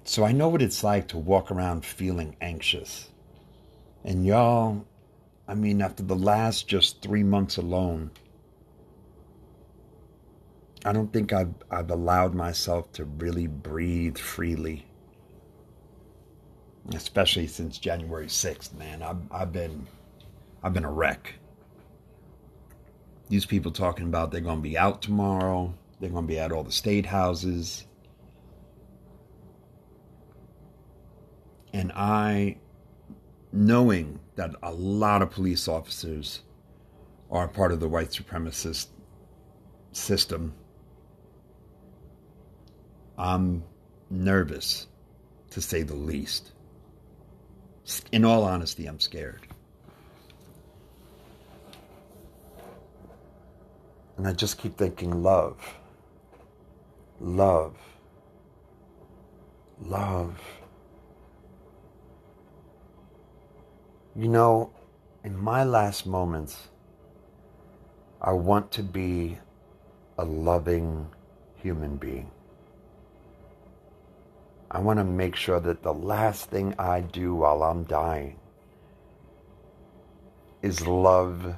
So 0.05 0.25
I 0.25 0.31
know 0.33 0.49
what 0.49 0.61
it's 0.61 0.83
like 0.83 1.07
to 1.09 1.17
walk 1.17 1.49
around 1.51 1.85
feeling 1.85 2.35
anxious. 2.41 3.09
And 4.03 4.25
y'all, 4.25 4.85
I 5.47 5.55
mean, 5.55 5.81
after 5.81 6.03
the 6.03 6.15
last 6.15 6.67
just 6.67 7.01
three 7.01 7.23
months 7.23 7.57
alone, 7.57 8.11
I 10.85 10.91
don't 10.91 11.13
think 11.13 11.31
I've, 11.31 11.53
I've 11.71 11.91
allowed 11.91 12.35
myself 12.35 12.91
to 12.93 13.05
really 13.05 13.47
breathe 13.47 14.17
freely. 14.17 14.85
Especially 16.93 17.47
since 17.47 17.77
January 17.77 18.25
6th, 18.25 18.73
man. 18.73 19.01
I've, 19.01 19.31
I've 19.31 19.53
been 19.53 19.87
I've 20.61 20.73
been 20.73 20.85
a 20.85 20.91
wreck. 20.91 21.33
These 23.29 23.45
people 23.45 23.71
talking 23.71 24.05
about 24.05 24.31
they're 24.31 24.41
to 24.57 24.63
be 24.63 24.77
out 24.77 25.01
tomorrow. 25.01 25.73
They're 25.99 26.09
to 26.23 26.27
be 26.27 26.39
at 26.39 26.51
all 26.51 26.63
the 26.63 26.71
state 26.71 27.05
houses. 27.05 27.85
And 31.73 31.91
I 31.93 32.57
knowing 33.51 34.19
that 34.35 34.55
a 34.63 34.71
lot 34.71 35.21
of 35.21 35.31
police 35.31 35.67
officers 35.67 36.41
are 37.29 37.47
part 37.47 37.71
of 37.71 37.79
the 37.79 37.87
white 37.87 38.09
supremacist 38.09 38.87
system, 39.91 40.53
I'm 43.17 43.63
nervous, 44.09 44.87
to 45.51 45.61
say 45.61 45.83
the 45.83 45.95
least. 45.95 46.51
In 48.11 48.23
all 48.23 48.43
honesty, 48.43 48.85
I'm 48.85 48.99
scared. 48.99 49.47
And 54.17 54.27
I 54.27 54.33
just 54.33 54.57
keep 54.57 54.77
thinking 54.77 55.23
love, 55.23 55.57
love, 57.19 57.75
love. 59.81 60.39
You 64.15 64.27
know, 64.27 64.71
in 65.23 65.35
my 65.35 65.63
last 65.63 66.05
moments, 66.05 66.69
I 68.21 68.33
want 68.33 68.71
to 68.73 68.83
be 68.83 69.39
a 70.19 70.23
loving 70.23 71.07
human 71.55 71.97
being. 71.97 72.29
I 74.69 74.77
want 74.81 74.99
to 74.99 75.03
make 75.03 75.35
sure 75.35 75.59
that 75.59 75.81
the 75.81 75.95
last 75.95 76.51
thing 76.51 76.75
I 76.77 77.01
do 77.01 77.33
while 77.33 77.63
I'm 77.63 77.85
dying 77.85 78.39
is 80.61 80.85
love 80.85 81.55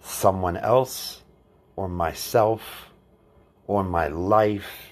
someone 0.00 0.56
else 0.56 1.22
or 1.76 1.88
myself 1.88 2.90
or 3.68 3.84
my 3.84 4.08
life. 4.08 4.90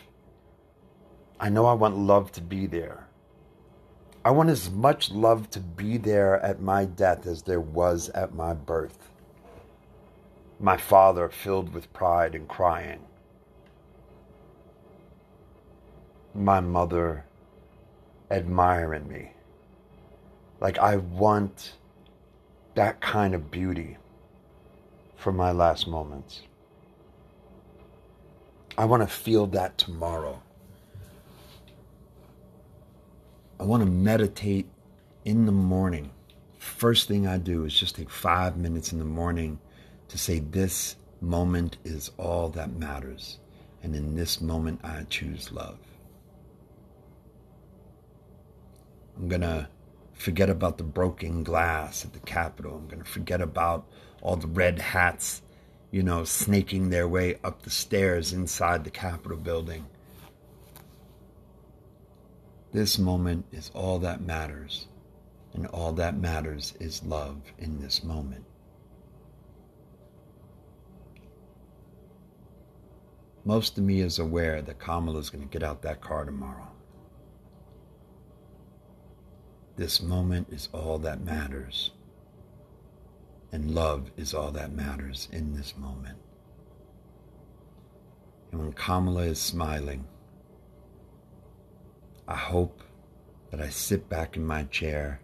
I 1.40 1.48
know 1.48 1.66
I 1.66 1.72
want 1.72 1.96
love 1.96 2.30
to 2.32 2.40
be 2.40 2.66
there. 2.66 3.01
I 4.24 4.30
want 4.30 4.50
as 4.50 4.70
much 4.70 5.10
love 5.10 5.50
to 5.50 5.60
be 5.60 5.96
there 5.96 6.38
at 6.40 6.60
my 6.60 6.84
death 6.84 7.26
as 7.26 7.42
there 7.42 7.60
was 7.60 8.08
at 8.10 8.34
my 8.34 8.54
birth. 8.54 9.10
My 10.60 10.76
father 10.76 11.28
filled 11.28 11.74
with 11.74 11.92
pride 11.92 12.36
and 12.36 12.46
crying. 12.46 13.00
My 16.34 16.60
mother 16.60 17.24
admiring 18.30 19.08
me. 19.08 19.32
Like, 20.60 20.78
I 20.78 20.96
want 20.96 21.72
that 22.76 23.00
kind 23.00 23.34
of 23.34 23.50
beauty 23.50 23.96
for 25.16 25.32
my 25.32 25.50
last 25.50 25.88
moments. 25.88 26.42
I 28.78 28.84
want 28.84 29.02
to 29.02 29.08
feel 29.08 29.48
that 29.48 29.76
tomorrow. 29.78 30.40
I 33.60 33.64
want 33.64 33.82
to 33.82 33.88
meditate 33.88 34.66
in 35.24 35.46
the 35.46 35.52
morning. 35.52 36.10
First 36.58 37.08
thing 37.08 37.26
I 37.26 37.38
do 37.38 37.64
is 37.64 37.78
just 37.78 37.96
take 37.96 38.10
five 38.10 38.56
minutes 38.56 38.92
in 38.92 38.98
the 38.98 39.04
morning 39.04 39.58
to 40.08 40.18
say, 40.18 40.38
This 40.38 40.96
moment 41.20 41.76
is 41.84 42.10
all 42.18 42.48
that 42.50 42.72
matters. 42.72 43.38
And 43.82 43.94
in 43.94 44.14
this 44.14 44.40
moment, 44.40 44.80
I 44.84 45.04
choose 45.08 45.52
love. 45.52 45.78
I'm 49.16 49.28
going 49.28 49.42
to 49.42 49.68
forget 50.12 50.48
about 50.48 50.78
the 50.78 50.84
broken 50.84 51.42
glass 51.42 52.04
at 52.04 52.12
the 52.12 52.20
Capitol. 52.20 52.76
I'm 52.76 52.88
going 52.88 53.02
to 53.02 53.08
forget 53.10 53.40
about 53.40 53.86
all 54.20 54.36
the 54.36 54.46
red 54.46 54.78
hats, 54.78 55.42
you 55.90 56.02
know, 56.02 56.24
snaking 56.24 56.90
their 56.90 57.08
way 57.08 57.38
up 57.44 57.62
the 57.62 57.70
stairs 57.70 58.32
inside 58.32 58.84
the 58.84 58.90
Capitol 58.90 59.36
building. 59.36 59.86
This 62.72 62.98
moment 62.98 63.44
is 63.52 63.70
all 63.74 63.98
that 63.98 64.22
matters, 64.22 64.86
and 65.52 65.66
all 65.66 65.92
that 65.92 66.16
matters 66.16 66.72
is 66.80 67.02
love 67.04 67.42
in 67.58 67.82
this 67.82 68.02
moment. 68.02 68.46
Most 73.44 73.76
of 73.76 73.84
me 73.84 74.00
is 74.00 74.18
aware 74.18 74.62
that 74.62 74.78
Kamala 74.78 75.18
is 75.18 75.28
going 75.28 75.44
to 75.46 75.50
get 75.50 75.62
out 75.62 75.82
that 75.82 76.00
car 76.00 76.24
tomorrow. 76.24 76.68
This 79.76 80.00
moment 80.00 80.48
is 80.50 80.70
all 80.72 80.98
that 81.00 81.22
matters, 81.22 81.90
and 83.50 83.74
love 83.74 84.10
is 84.16 84.32
all 84.32 84.50
that 84.52 84.72
matters 84.72 85.28
in 85.30 85.52
this 85.54 85.76
moment. 85.76 86.16
And 88.50 88.60
when 88.60 88.72
Kamala 88.72 89.22
is 89.22 89.38
smiling, 89.38 90.06
I 92.28 92.36
hope 92.36 92.82
that 93.50 93.60
I 93.60 93.68
sit 93.68 94.08
back 94.08 94.36
in 94.36 94.46
my 94.46 94.64
chair 94.64 95.20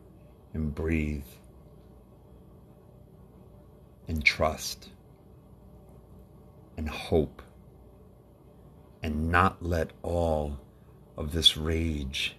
and 0.53 0.75
breathe 0.75 1.23
and 4.09 4.25
trust 4.25 4.89
and 6.77 6.89
hope 6.89 7.43
and 9.03 9.31
not 9.31 9.63
let 9.63 9.93
all 10.03 10.59
of 11.17 11.33
this 11.33 11.57
rage 11.57 12.37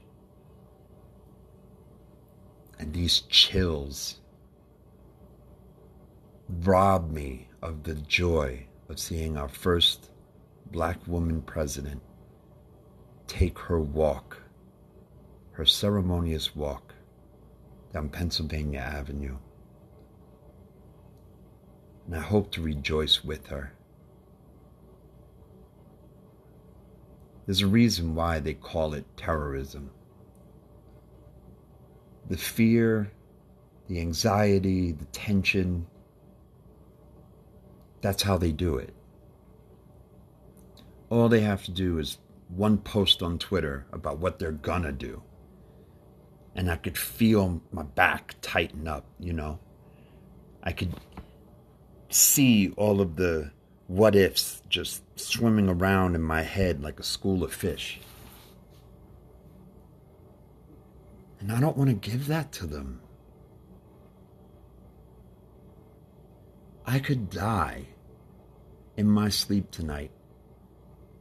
and 2.78 2.94
these 2.94 3.22
chills 3.22 4.20
rob 6.64 7.12
me 7.12 7.48
of 7.62 7.84
the 7.84 7.96
joy 7.96 8.66
of 8.90 9.00
seeing 9.00 9.38
our 9.38 9.50
first 9.50 10.10
black 10.72 11.06
woman 11.08 11.42
president 11.42 12.02
take 13.28 13.60
her 13.60 13.80
walk 13.80 14.38
her 15.60 15.66
ceremonious 15.66 16.56
walk 16.56 16.94
down 17.92 18.08
Pennsylvania 18.08 18.80
Avenue. 18.80 19.36
And 22.06 22.16
I 22.16 22.22
hope 22.22 22.50
to 22.52 22.62
rejoice 22.62 23.26
with 23.26 23.48
her. 23.48 23.74
There's 27.46 27.60
a 27.60 27.68
reason 27.68 28.16
why 28.16 28.40
they 28.40 28.54
call 28.54 28.94
it 28.94 29.04
terrorism. 29.18 29.92
The 32.30 32.38
fear, 32.38 33.12
the 33.90 34.00
anxiety, 34.00 34.94
the 34.94 35.06
tension, 35.12 35.86
that's 38.00 38.24
how 38.24 38.38
they 38.38 38.54
do 38.54 38.78
it. 38.78 38.94
All 41.10 41.28
they 41.28 41.42
have 41.42 41.66
to 41.66 41.72
do 41.72 41.98
is 41.98 42.18
one 42.48 42.78
post 42.78 43.22
on 43.22 43.38
Twitter 43.38 43.86
about 43.92 44.20
what 44.20 44.40
they're 44.40 44.54
gonna 44.54 44.94
do 44.94 45.22
and 46.60 46.70
I 46.70 46.76
could 46.76 46.98
feel 46.98 47.62
my 47.72 47.84
back 47.84 48.36
tighten 48.42 48.86
up, 48.86 49.06
you 49.18 49.32
know. 49.32 49.60
I 50.62 50.74
could 50.74 50.94
see 52.10 52.74
all 52.76 53.00
of 53.00 53.16
the 53.16 53.52
what 53.88 54.14
ifs 54.14 54.62
just 54.68 55.02
swimming 55.18 55.70
around 55.70 56.16
in 56.16 56.22
my 56.22 56.42
head 56.42 56.84
like 56.84 57.00
a 57.00 57.04
school 57.04 57.46
of 57.46 57.54
fish. 57.54 58.02
And 61.40 61.50
I 61.50 61.62
don't 61.62 61.78
want 61.78 61.92
to 61.92 62.10
give 62.10 62.28
that 62.28 62.52
to 62.52 62.66
them. 62.68 63.00
I 66.86 67.00
could 67.00 67.30
die 67.30 67.86
in 68.98 69.10
my 69.10 69.30
sleep 69.30 69.72
tonight, 69.72 70.12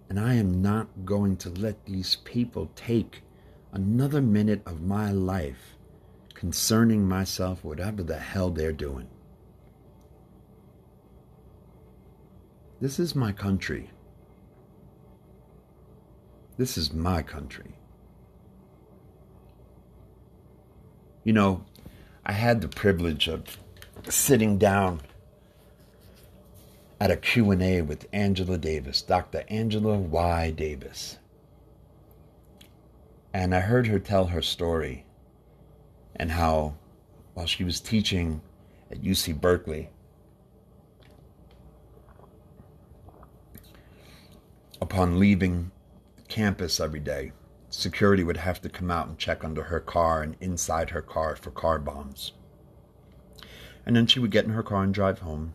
and 0.09 0.19
I 0.19 0.35
am 0.35 0.61
not 0.61 0.89
going 1.05 1.37
to 1.37 1.51
let 1.51 1.87
these 1.87 2.17
people 2.25 2.73
take 2.75 3.23
another 3.73 4.21
minute 4.21 4.63
of 4.67 4.83
my 4.83 5.11
life 5.13 5.77
concerning 6.35 7.07
myself, 7.07 7.65
whatever 7.65 8.03
the 8.03 8.19
hell 8.19 8.51
they're 8.51 8.73
doing. 8.73 9.09
This 12.81 12.99
is 12.99 13.15
my 13.15 13.33
country. 13.33 13.91
This 16.57 16.79
is 16.79 16.93
my 16.93 17.23
country. 17.23 17.75
You 21.25 21.33
know, 21.33 21.65
I 22.25 22.33
had 22.33 22.61
the 22.61 22.69
privilege 22.69 23.29
of 23.29 23.59
sitting 24.09 24.59
down 24.59 25.01
at 27.01 27.11
a 27.11 27.17
Q&A 27.17 27.83
with 27.83 28.07
Angela 28.13 28.59
Davis, 28.59 29.03
Dr. 29.03 29.45
Angela 29.49 29.97
Y. 29.99 30.51
Davis. 30.53 31.19
And 33.33 33.55
I 33.55 33.61
heard 33.61 33.87
her 33.87 33.99
tell 33.99 34.27
her 34.27 34.43
story 34.43 35.05
and 36.17 36.33
how, 36.33 36.75
while 37.35 37.47
she 37.47 37.63
was 37.63 37.81
teaching 37.81 38.41
at 38.91 39.03
UC 39.03 39.41
Berkeley, 39.41 39.91
upon 44.81 45.19
leaving 45.19 45.71
campus 46.29 46.81
every 46.81 47.01
day, 47.01 47.33
security 47.71 48.25
would 48.25 48.39
have 48.39 48.61
to 48.63 48.69
come 48.69 48.91
out 48.91 49.09
and 49.09 49.19
check 49.19 49.45
under 49.45 49.65
her 49.65 49.81
car 49.81 50.23
and 50.23 50.37
inside 50.41 50.91
her 50.91 51.03
car 51.03 51.37
for 51.37 51.51
car 51.51 51.79
bombs. 51.79 52.33
And 53.85 53.95
then 53.95 54.07
she 54.07 54.21
would 54.21 54.31
get 54.31 54.45
in 54.45 54.51
her 54.51 54.63
car 54.63 54.83
and 54.83 54.93
drive 54.93 55.21
home. 55.21 55.55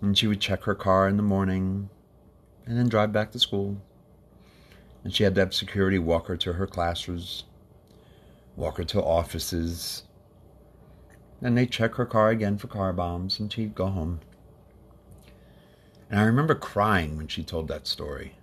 And 0.00 0.16
she 0.18 0.26
would 0.26 0.40
check 0.40 0.64
her 0.64 0.74
car 0.74 1.08
in 1.08 1.16
the 1.16 1.22
morning, 1.22 1.90
and 2.66 2.76
then 2.76 2.88
drive 2.88 3.12
back 3.12 3.30
to 3.32 3.38
school. 3.38 3.80
And 5.04 5.14
she 5.14 5.22
had 5.22 5.34
to 5.36 5.40
have 5.42 5.54
security 5.54 5.98
walk 5.98 6.26
her 6.26 6.36
to 6.38 6.54
her 6.54 6.66
classrooms, 6.66 7.44
walk 8.56 8.78
her 8.78 8.84
to 8.84 9.02
offices. 9.02 10.02
And 11.40 11.56
they 11.56 11.66
check 11.66 11.94
her 11.94 12.06
car 12.06 12.30
again 12.30 12.58
for 12.58 12.66
car 12.66 12.92
bombs, 12.92 13.38
and 13.38 13.52
she'd 13.52 13.74
go 13.74 13.86
home. 13.86 14.20
And 16.10 16.18
I 16.18 16.24
remember 16.24 16.54
crying 16.54 17.16
when 17.16 17.28
she 17.28 17.44
told 17.44 17.68
that 17.68 17.86
story. 17.86 18.36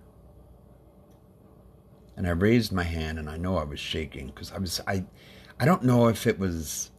And 2.16 2.26
I 2.26 2.30
raised 2.30 2.72
my 2.72 2.84
hand, 2.84 3.18
and 3.18 3.28
I 3.28 3.36
know 3.36 3.58
I 3.58 3.64
was 3.64 3.80
shaking 3.80 4.28
because 4.28 4.52
I 4.52 4.58
was 4.58 4.80
I, 4.86 5.04
I 5.58 5.64
don't 5.64 5.82
know 5.82 6.08
if 6.08 6.26
it 6.26 6.38
was 6.38 6.92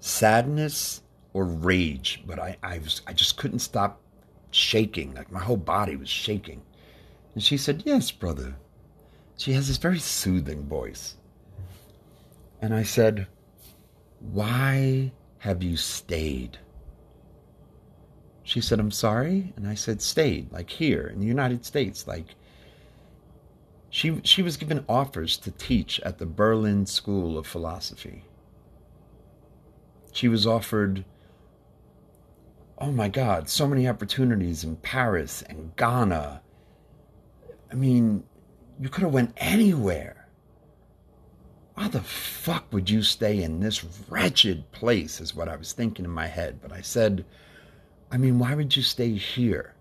sadness 0.00 1.02
or 1.32 1.44
rage, 1.44 2.24
but 2.26 2.38
I 2.38 2.56
I 2.62 2.78
was 2.78 3.02
I 3.06 3.12
just 3.12 3.36
couldn't 3.36 3.60
stop 3.60 4.01
shaking, 4.52 5.14
like 5.14 5.32
my 5.32 5.40
whole 5.40 5.56
body 5.56 5.96
was 5.96 6.08
shaking. 6.08 6.62
And 7.34 7.42
she 7.42 7.56
said, 7.56 7.82
Yes, 7.84 8.10
brother. 8.10 8.54
She 9.36 9.52
has 9.54 9.66
this 9.66 9.78
very 9.78 9.98
soothing 9.98 10.68
voice. 10.68 11.16
And 12.60 12.72
I 12.74 12.84
said, 12.84 13.26
Why 14.20 15.12
have 15.38 15.62
you 15.62 15.76
stayed? 15.76 16.58
She 18.44 18.60
said, 18.60 18.78
I'm 18.78 18.90
sorry. 18.90 19.52
And 19.56 19.66
I 19.66 19.74
said, 19.74 20.02
Stayed, 20.02 20.52
like 20.52 20.70
here 20.70 21.08
in 21.08 21.20
the 21.20 21.26
United 21.26 21.64
States. 21.64 22.06
Like, 22.06 22.34
She, 23.90 24.20
she 24.22 24.42
was 24.42 24.56
given 24.56 24.84
offers 24.88 25.36
to 25.38 25.50
teach 25.50 25.98
at 26.00 26.18
the 26.18 26.26
Berlin 26.26 26.86
School 26.86 27.38
of 27.38 27.46
Philosophy. 27.46 28.24
She 30.12 30.28
was 30.28 30.46
offered, 30.46 31.04
oh 32.78 32.92
my 32.92 33.08
God, 33.08 33.48
so 33.48 33.66
many 33.66 33.88
opportunities 33.88 34.64
in 34.64 34.76
Paris 34.76 35.42
and 35.42 35.74
Ghana. 35.76 36.42
I 37.70 37.74
mean, 37.74 38.24
you 38.80 38.88
could 38.88 39.02
have 39.02 39.12
went 39.12 39.34
anywhere. 39.36 40.28
Why 41.74 41.88
the 41.88 42.00
fuck 42.00 42.72
would 42.72 42.90
you 42.90 43.02
stay 43.02 43.42
in 43.42 43.60
this 43.60 43.84
wretched 44.08 44.70
place? 44.72 45.20
Is 45.20 45.34
what 45.34 45.48
I 45.48 45.56
was 45.56 45.72
thinking 45.72 46.04
in 46.04 46.10
my 46.10 46.26
head. 46.26 46.60
But 46.60 46.72
I 46.72 46.82
said, 46.82 47.24
I 48.10 48.18
mean, 48.18 48.38
why 48.38 48.54
would 48.54 48.76
you 48.76 48.82
stay 48.82 49.14
here 49.14 49.74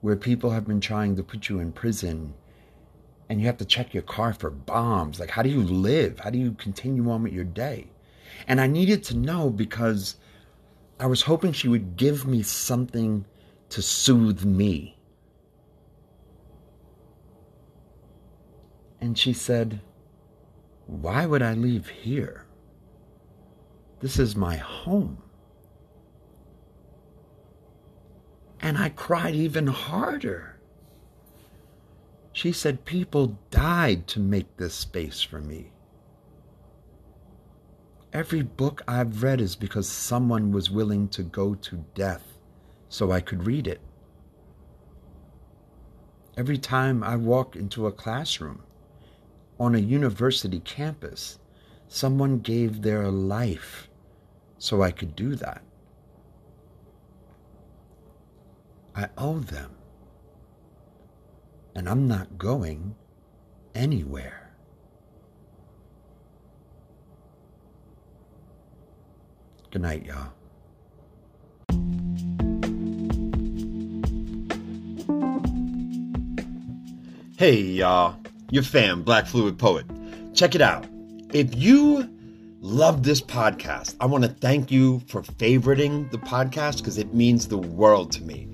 where 0.00 0.16
people 0.16 0.50
have 0.50 0.66
been 0.66 0.80
trying 0.80 1.16
to 1.16 1.22
put 1.22 1.48
you 1.48 1.58
in 1.58 1.72
prison 1.72 2.32
and 3.28 3.38
you 3.38 3.46
have 3.46 3.58
to 3.58 3.66
check 3.66 3.92
your 3.92 4.02
car 4.02 4.32
for 4.32 4.50
bombs? 4.50 5.20
Like, 5.20 5.30
how 5.30 5.42
do 5.42 5.50
you 5.50 5.62
live? 5.62 6.20
How 6.20 6.30
do 6.30 6.38
you 6.38 6.52
continue 6.52 7.10
on 7.10 7.22
with 7.22 7.32
your 7.32 7.44
day? 7.44 7.88
And 8.46 8.60
I 8.60 8.66
needed 8.66 9.04
to 9.04 9.16
know 9.16 9.50
because 9.50 10.16
I 11.00 11.06
was 11.06 11.22
hoping 11.22 11.52
she 11.52 11.66
would 11.66 11.96
give 11.96 12.26
me 12.26 12.42
something 12.42 13.24
to 13.70 13.80
soothe 13.80 14.44
me. 14.44 14.98
And 19.00 19.16
she 19.16 19.32
said, 19.32 19.80
Why 20.86 21.24
would 21.24 21.40
I 21.40 21.54
leave 21.54 21.88
here? 21.88 22.44
This 24.00 24.18
is 24.18 24.36
my 24.36 24.56
home. 24.56 25.22
And 28.60 28.76
I 28.76 28.90
cried 28.90 29.34
even 29.34 29.68
harder. 29.68 30.60
She 32.34 32.52
said, 32.52 32.84
People 32.84 33.38
died 33.50 34.06
to 34.08 34.20
make 34.20 34.58
this 34.58 34.74
space 34.74 35.22
for 35.22 35.40
me. 35.40 35.69
Every 38.12 38.42
book 38.42 38.82
I've 38.88 39.22
read 39.22 39.40
is 39.40 39.54
because 39.54 39.88
someone 39.88 40.50
was 40.50 40.68
willing 40.68 41.08
to 41.10 41.22
go 41.22 41.54
to 41.54 41.84
death 41.94 42.36
so 42.88 43.12
I 43.12 43.20
could 43.20 43.46
read 43.46 43.68
it. 43.68 43.80
Every 46.36 46.58
time 46.58 47.04
I 47.04 47.14
walk 47.14 47.54
into 47.54 47.86
a 47.86 47.92
classroom 47.92 48.62
on 49.60 49.76
a 49.76 49.78
university 49.78 50.58
campus, 50.60 51.38
someone 51.86 52.40
gave 52.40 52.82
their 52.82 53.08
life 53.10 53.88
so 54.58 54.82
I 54.82 54.90
could 54.90 55.14
do 55.14 55.36
that. 55.36 55.62
I 58.96 59.08
owe 59.16 59.38
them. 59.38 59.76
And 61.76 61.88
I'm 61.88 62.08
not 62.08 62.38
going 62.38 62.96
anywhere. 63.72 64.49
Good 69.70 69.82
night, 69.82 70.04
y'all. 70.04 70.32
Hey, 77.38 77.60
y'all. 77.60 78.16
Your 78.50 78.64
fam, 78.64 79.02
Black 79.04 79.26
Fluid 79.26 79.60
Poet. 79.60 79.86
Check 80.34 80.56
it 80.56 80.60
out. 80.60 80.86
If 81.32 81.54
you 81.54 82.08
love 82.60 83.04
this 83.04 83.20
podcast, 83.20 83.94
I 84.00 84.06
want 84.06 84.24
to 84.24 84.30
thank 84.30 84.72
you 84.72 85.02
for 85.06 85.22
favoriting 85.22 86.10
the 86.10 86.18
podcast 86.18 86.78
because 86.78 86.98
it 86.98 87.14
means 87.14 87.46
the 87.46 87.58
world 87.58 88.10
to 88.12 88.24
me. 88.24 88.48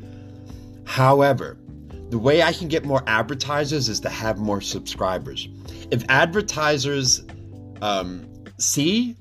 However, 0.84 1.56
the 2.10 2.18
way 2.18 2.42
I 2.42 2.52
can 2.52 2.68
get 2.68 2.84
more 2.84 3.02
advertisers 3.06 3.88
is 3.88 4.00
to 4.00 4.10
have 4.10 4.36
more 4.36 4.60
subscribers. 4.60 5.48
If 5.90 6.04
advertisers 6.10 7.24
um, 7.80 8.28
see 8.58 9.16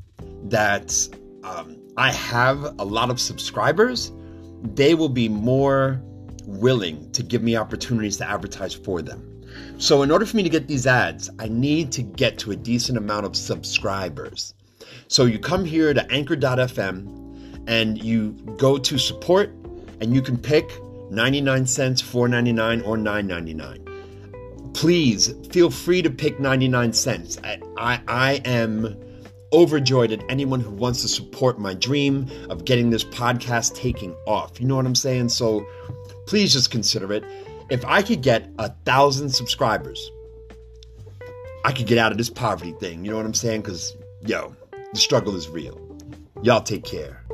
that 0.49 0.93
um, 1.45 1.77
I 1.97 2.11
have 2.11 2.63
a 2.77 2.83
lot 2.83 3.09
of 3.09 3.21
subscribers, 3.21 4.11
they 4.73 4.95
will 4.95 5.09
be 5.09 5.29
more 5.29 6.01
willing 6.45 7.09
to 7.11 7.23
give 7.23 7.41
me 7.41 7.55
opportunities 7.55 8.17
to 8.17 8.29
advertise 8.29 8.73
for 8.73 9.01
them. 9.01 9.31
So, 9.77 10.01
in 10.03 10.11
order 10.11 10.25
for 10.25 10.35
me 10.35 10.43
to 10.43 10.49
get 10.49 10.67
these 10.67 10.85
ads, 10.85 11.29
I 11.39 11.47
need 11.47 11.93
to 11.93 12.01
get 12.01 12.37
to 12.39 12.51
a 12.51 12.55
decent 12.55 12.97
amount 12.97 13.25
of 13.25 13.37
subscribers. 13.37 14.53
So, 15.07 15.25
you 15.25 15.39
come 15.39 15.63
here 15.63 15.93
to 15.93 16.11
anchor.fm 16.11 17.63
and 17.67 18.03
you 18.03 18.33
go 18.57 18.77
to 18.77 18.97
support, 18.97 19.51
and 20.01 20.13
you 20.13 20.21
can 20.21 20.37
pick 20.37 20.69
99 21.09 21.65
cents, 21.65 22.01
4.99 22.01 22.85
or 22.85 22.97
9.99. 22.97 24.73
Please 24.73 25.33
feel 25.51 25.71
free 25.71 26.01
to 26.01 26.09
pick 26.09 26.39
99 26.39 26.91
cents. 26.91 27.39
I, 27.43 27.59
I, 27.77 28.01
I 28.07 28.33
am 28.43 28.97
overjoyed 29.53 30.11
at 30.11 30.23
anyone 30.29 30.59
who 30.59 30.71
wants 30.71 31.01
to 31.01 31.07
support 31.07 31.59
my 31.59 31.73
dream 31.73 32.27
of 32.49 32.65
getting 32.65 32.89
this 32.89 33.03
podcast 33.03 33.75
taking 33.75 34.15
off. 34.27 34.59
You 34.59 34.67
know 34.67 34.75
what 34.75 34.85
I'm 34.85 34.95
saying? 34.95 35.29
So 35.29 35.65
please 36.27 36.51
just 36.53 36.71
consider 36.71 37.11
it. 37.13 37.23
If 37.69 37.83
I 37.85 38.01
could 38.01 38.21
get 38.21 38.49
a 38.59 38.69
thousand 38.85 39.29
subscribers, 39.29 40.11
I 41.63 41.71
could 41.71 41.87
get 41.87 41.97
out 41.97 42.11
of 42.11 42.17
this 42.17 42.29
poverty 42.29 42.73
thing. 42.73 43.03
You 43.03 43.11
know 43.11 43.17
what 43.17 43.25
I'm 43.25 43.33
saying? 43.33 43.61
Because, 43.61 43.95
yo, 44.21 44.55
the 44.93 44.99
struggle 44.99 45.35
is 45.35 45.49
real. 45.49 45.81
Y'all 46.43 46.61
take 46.61 46.83
care. 46.83 47.24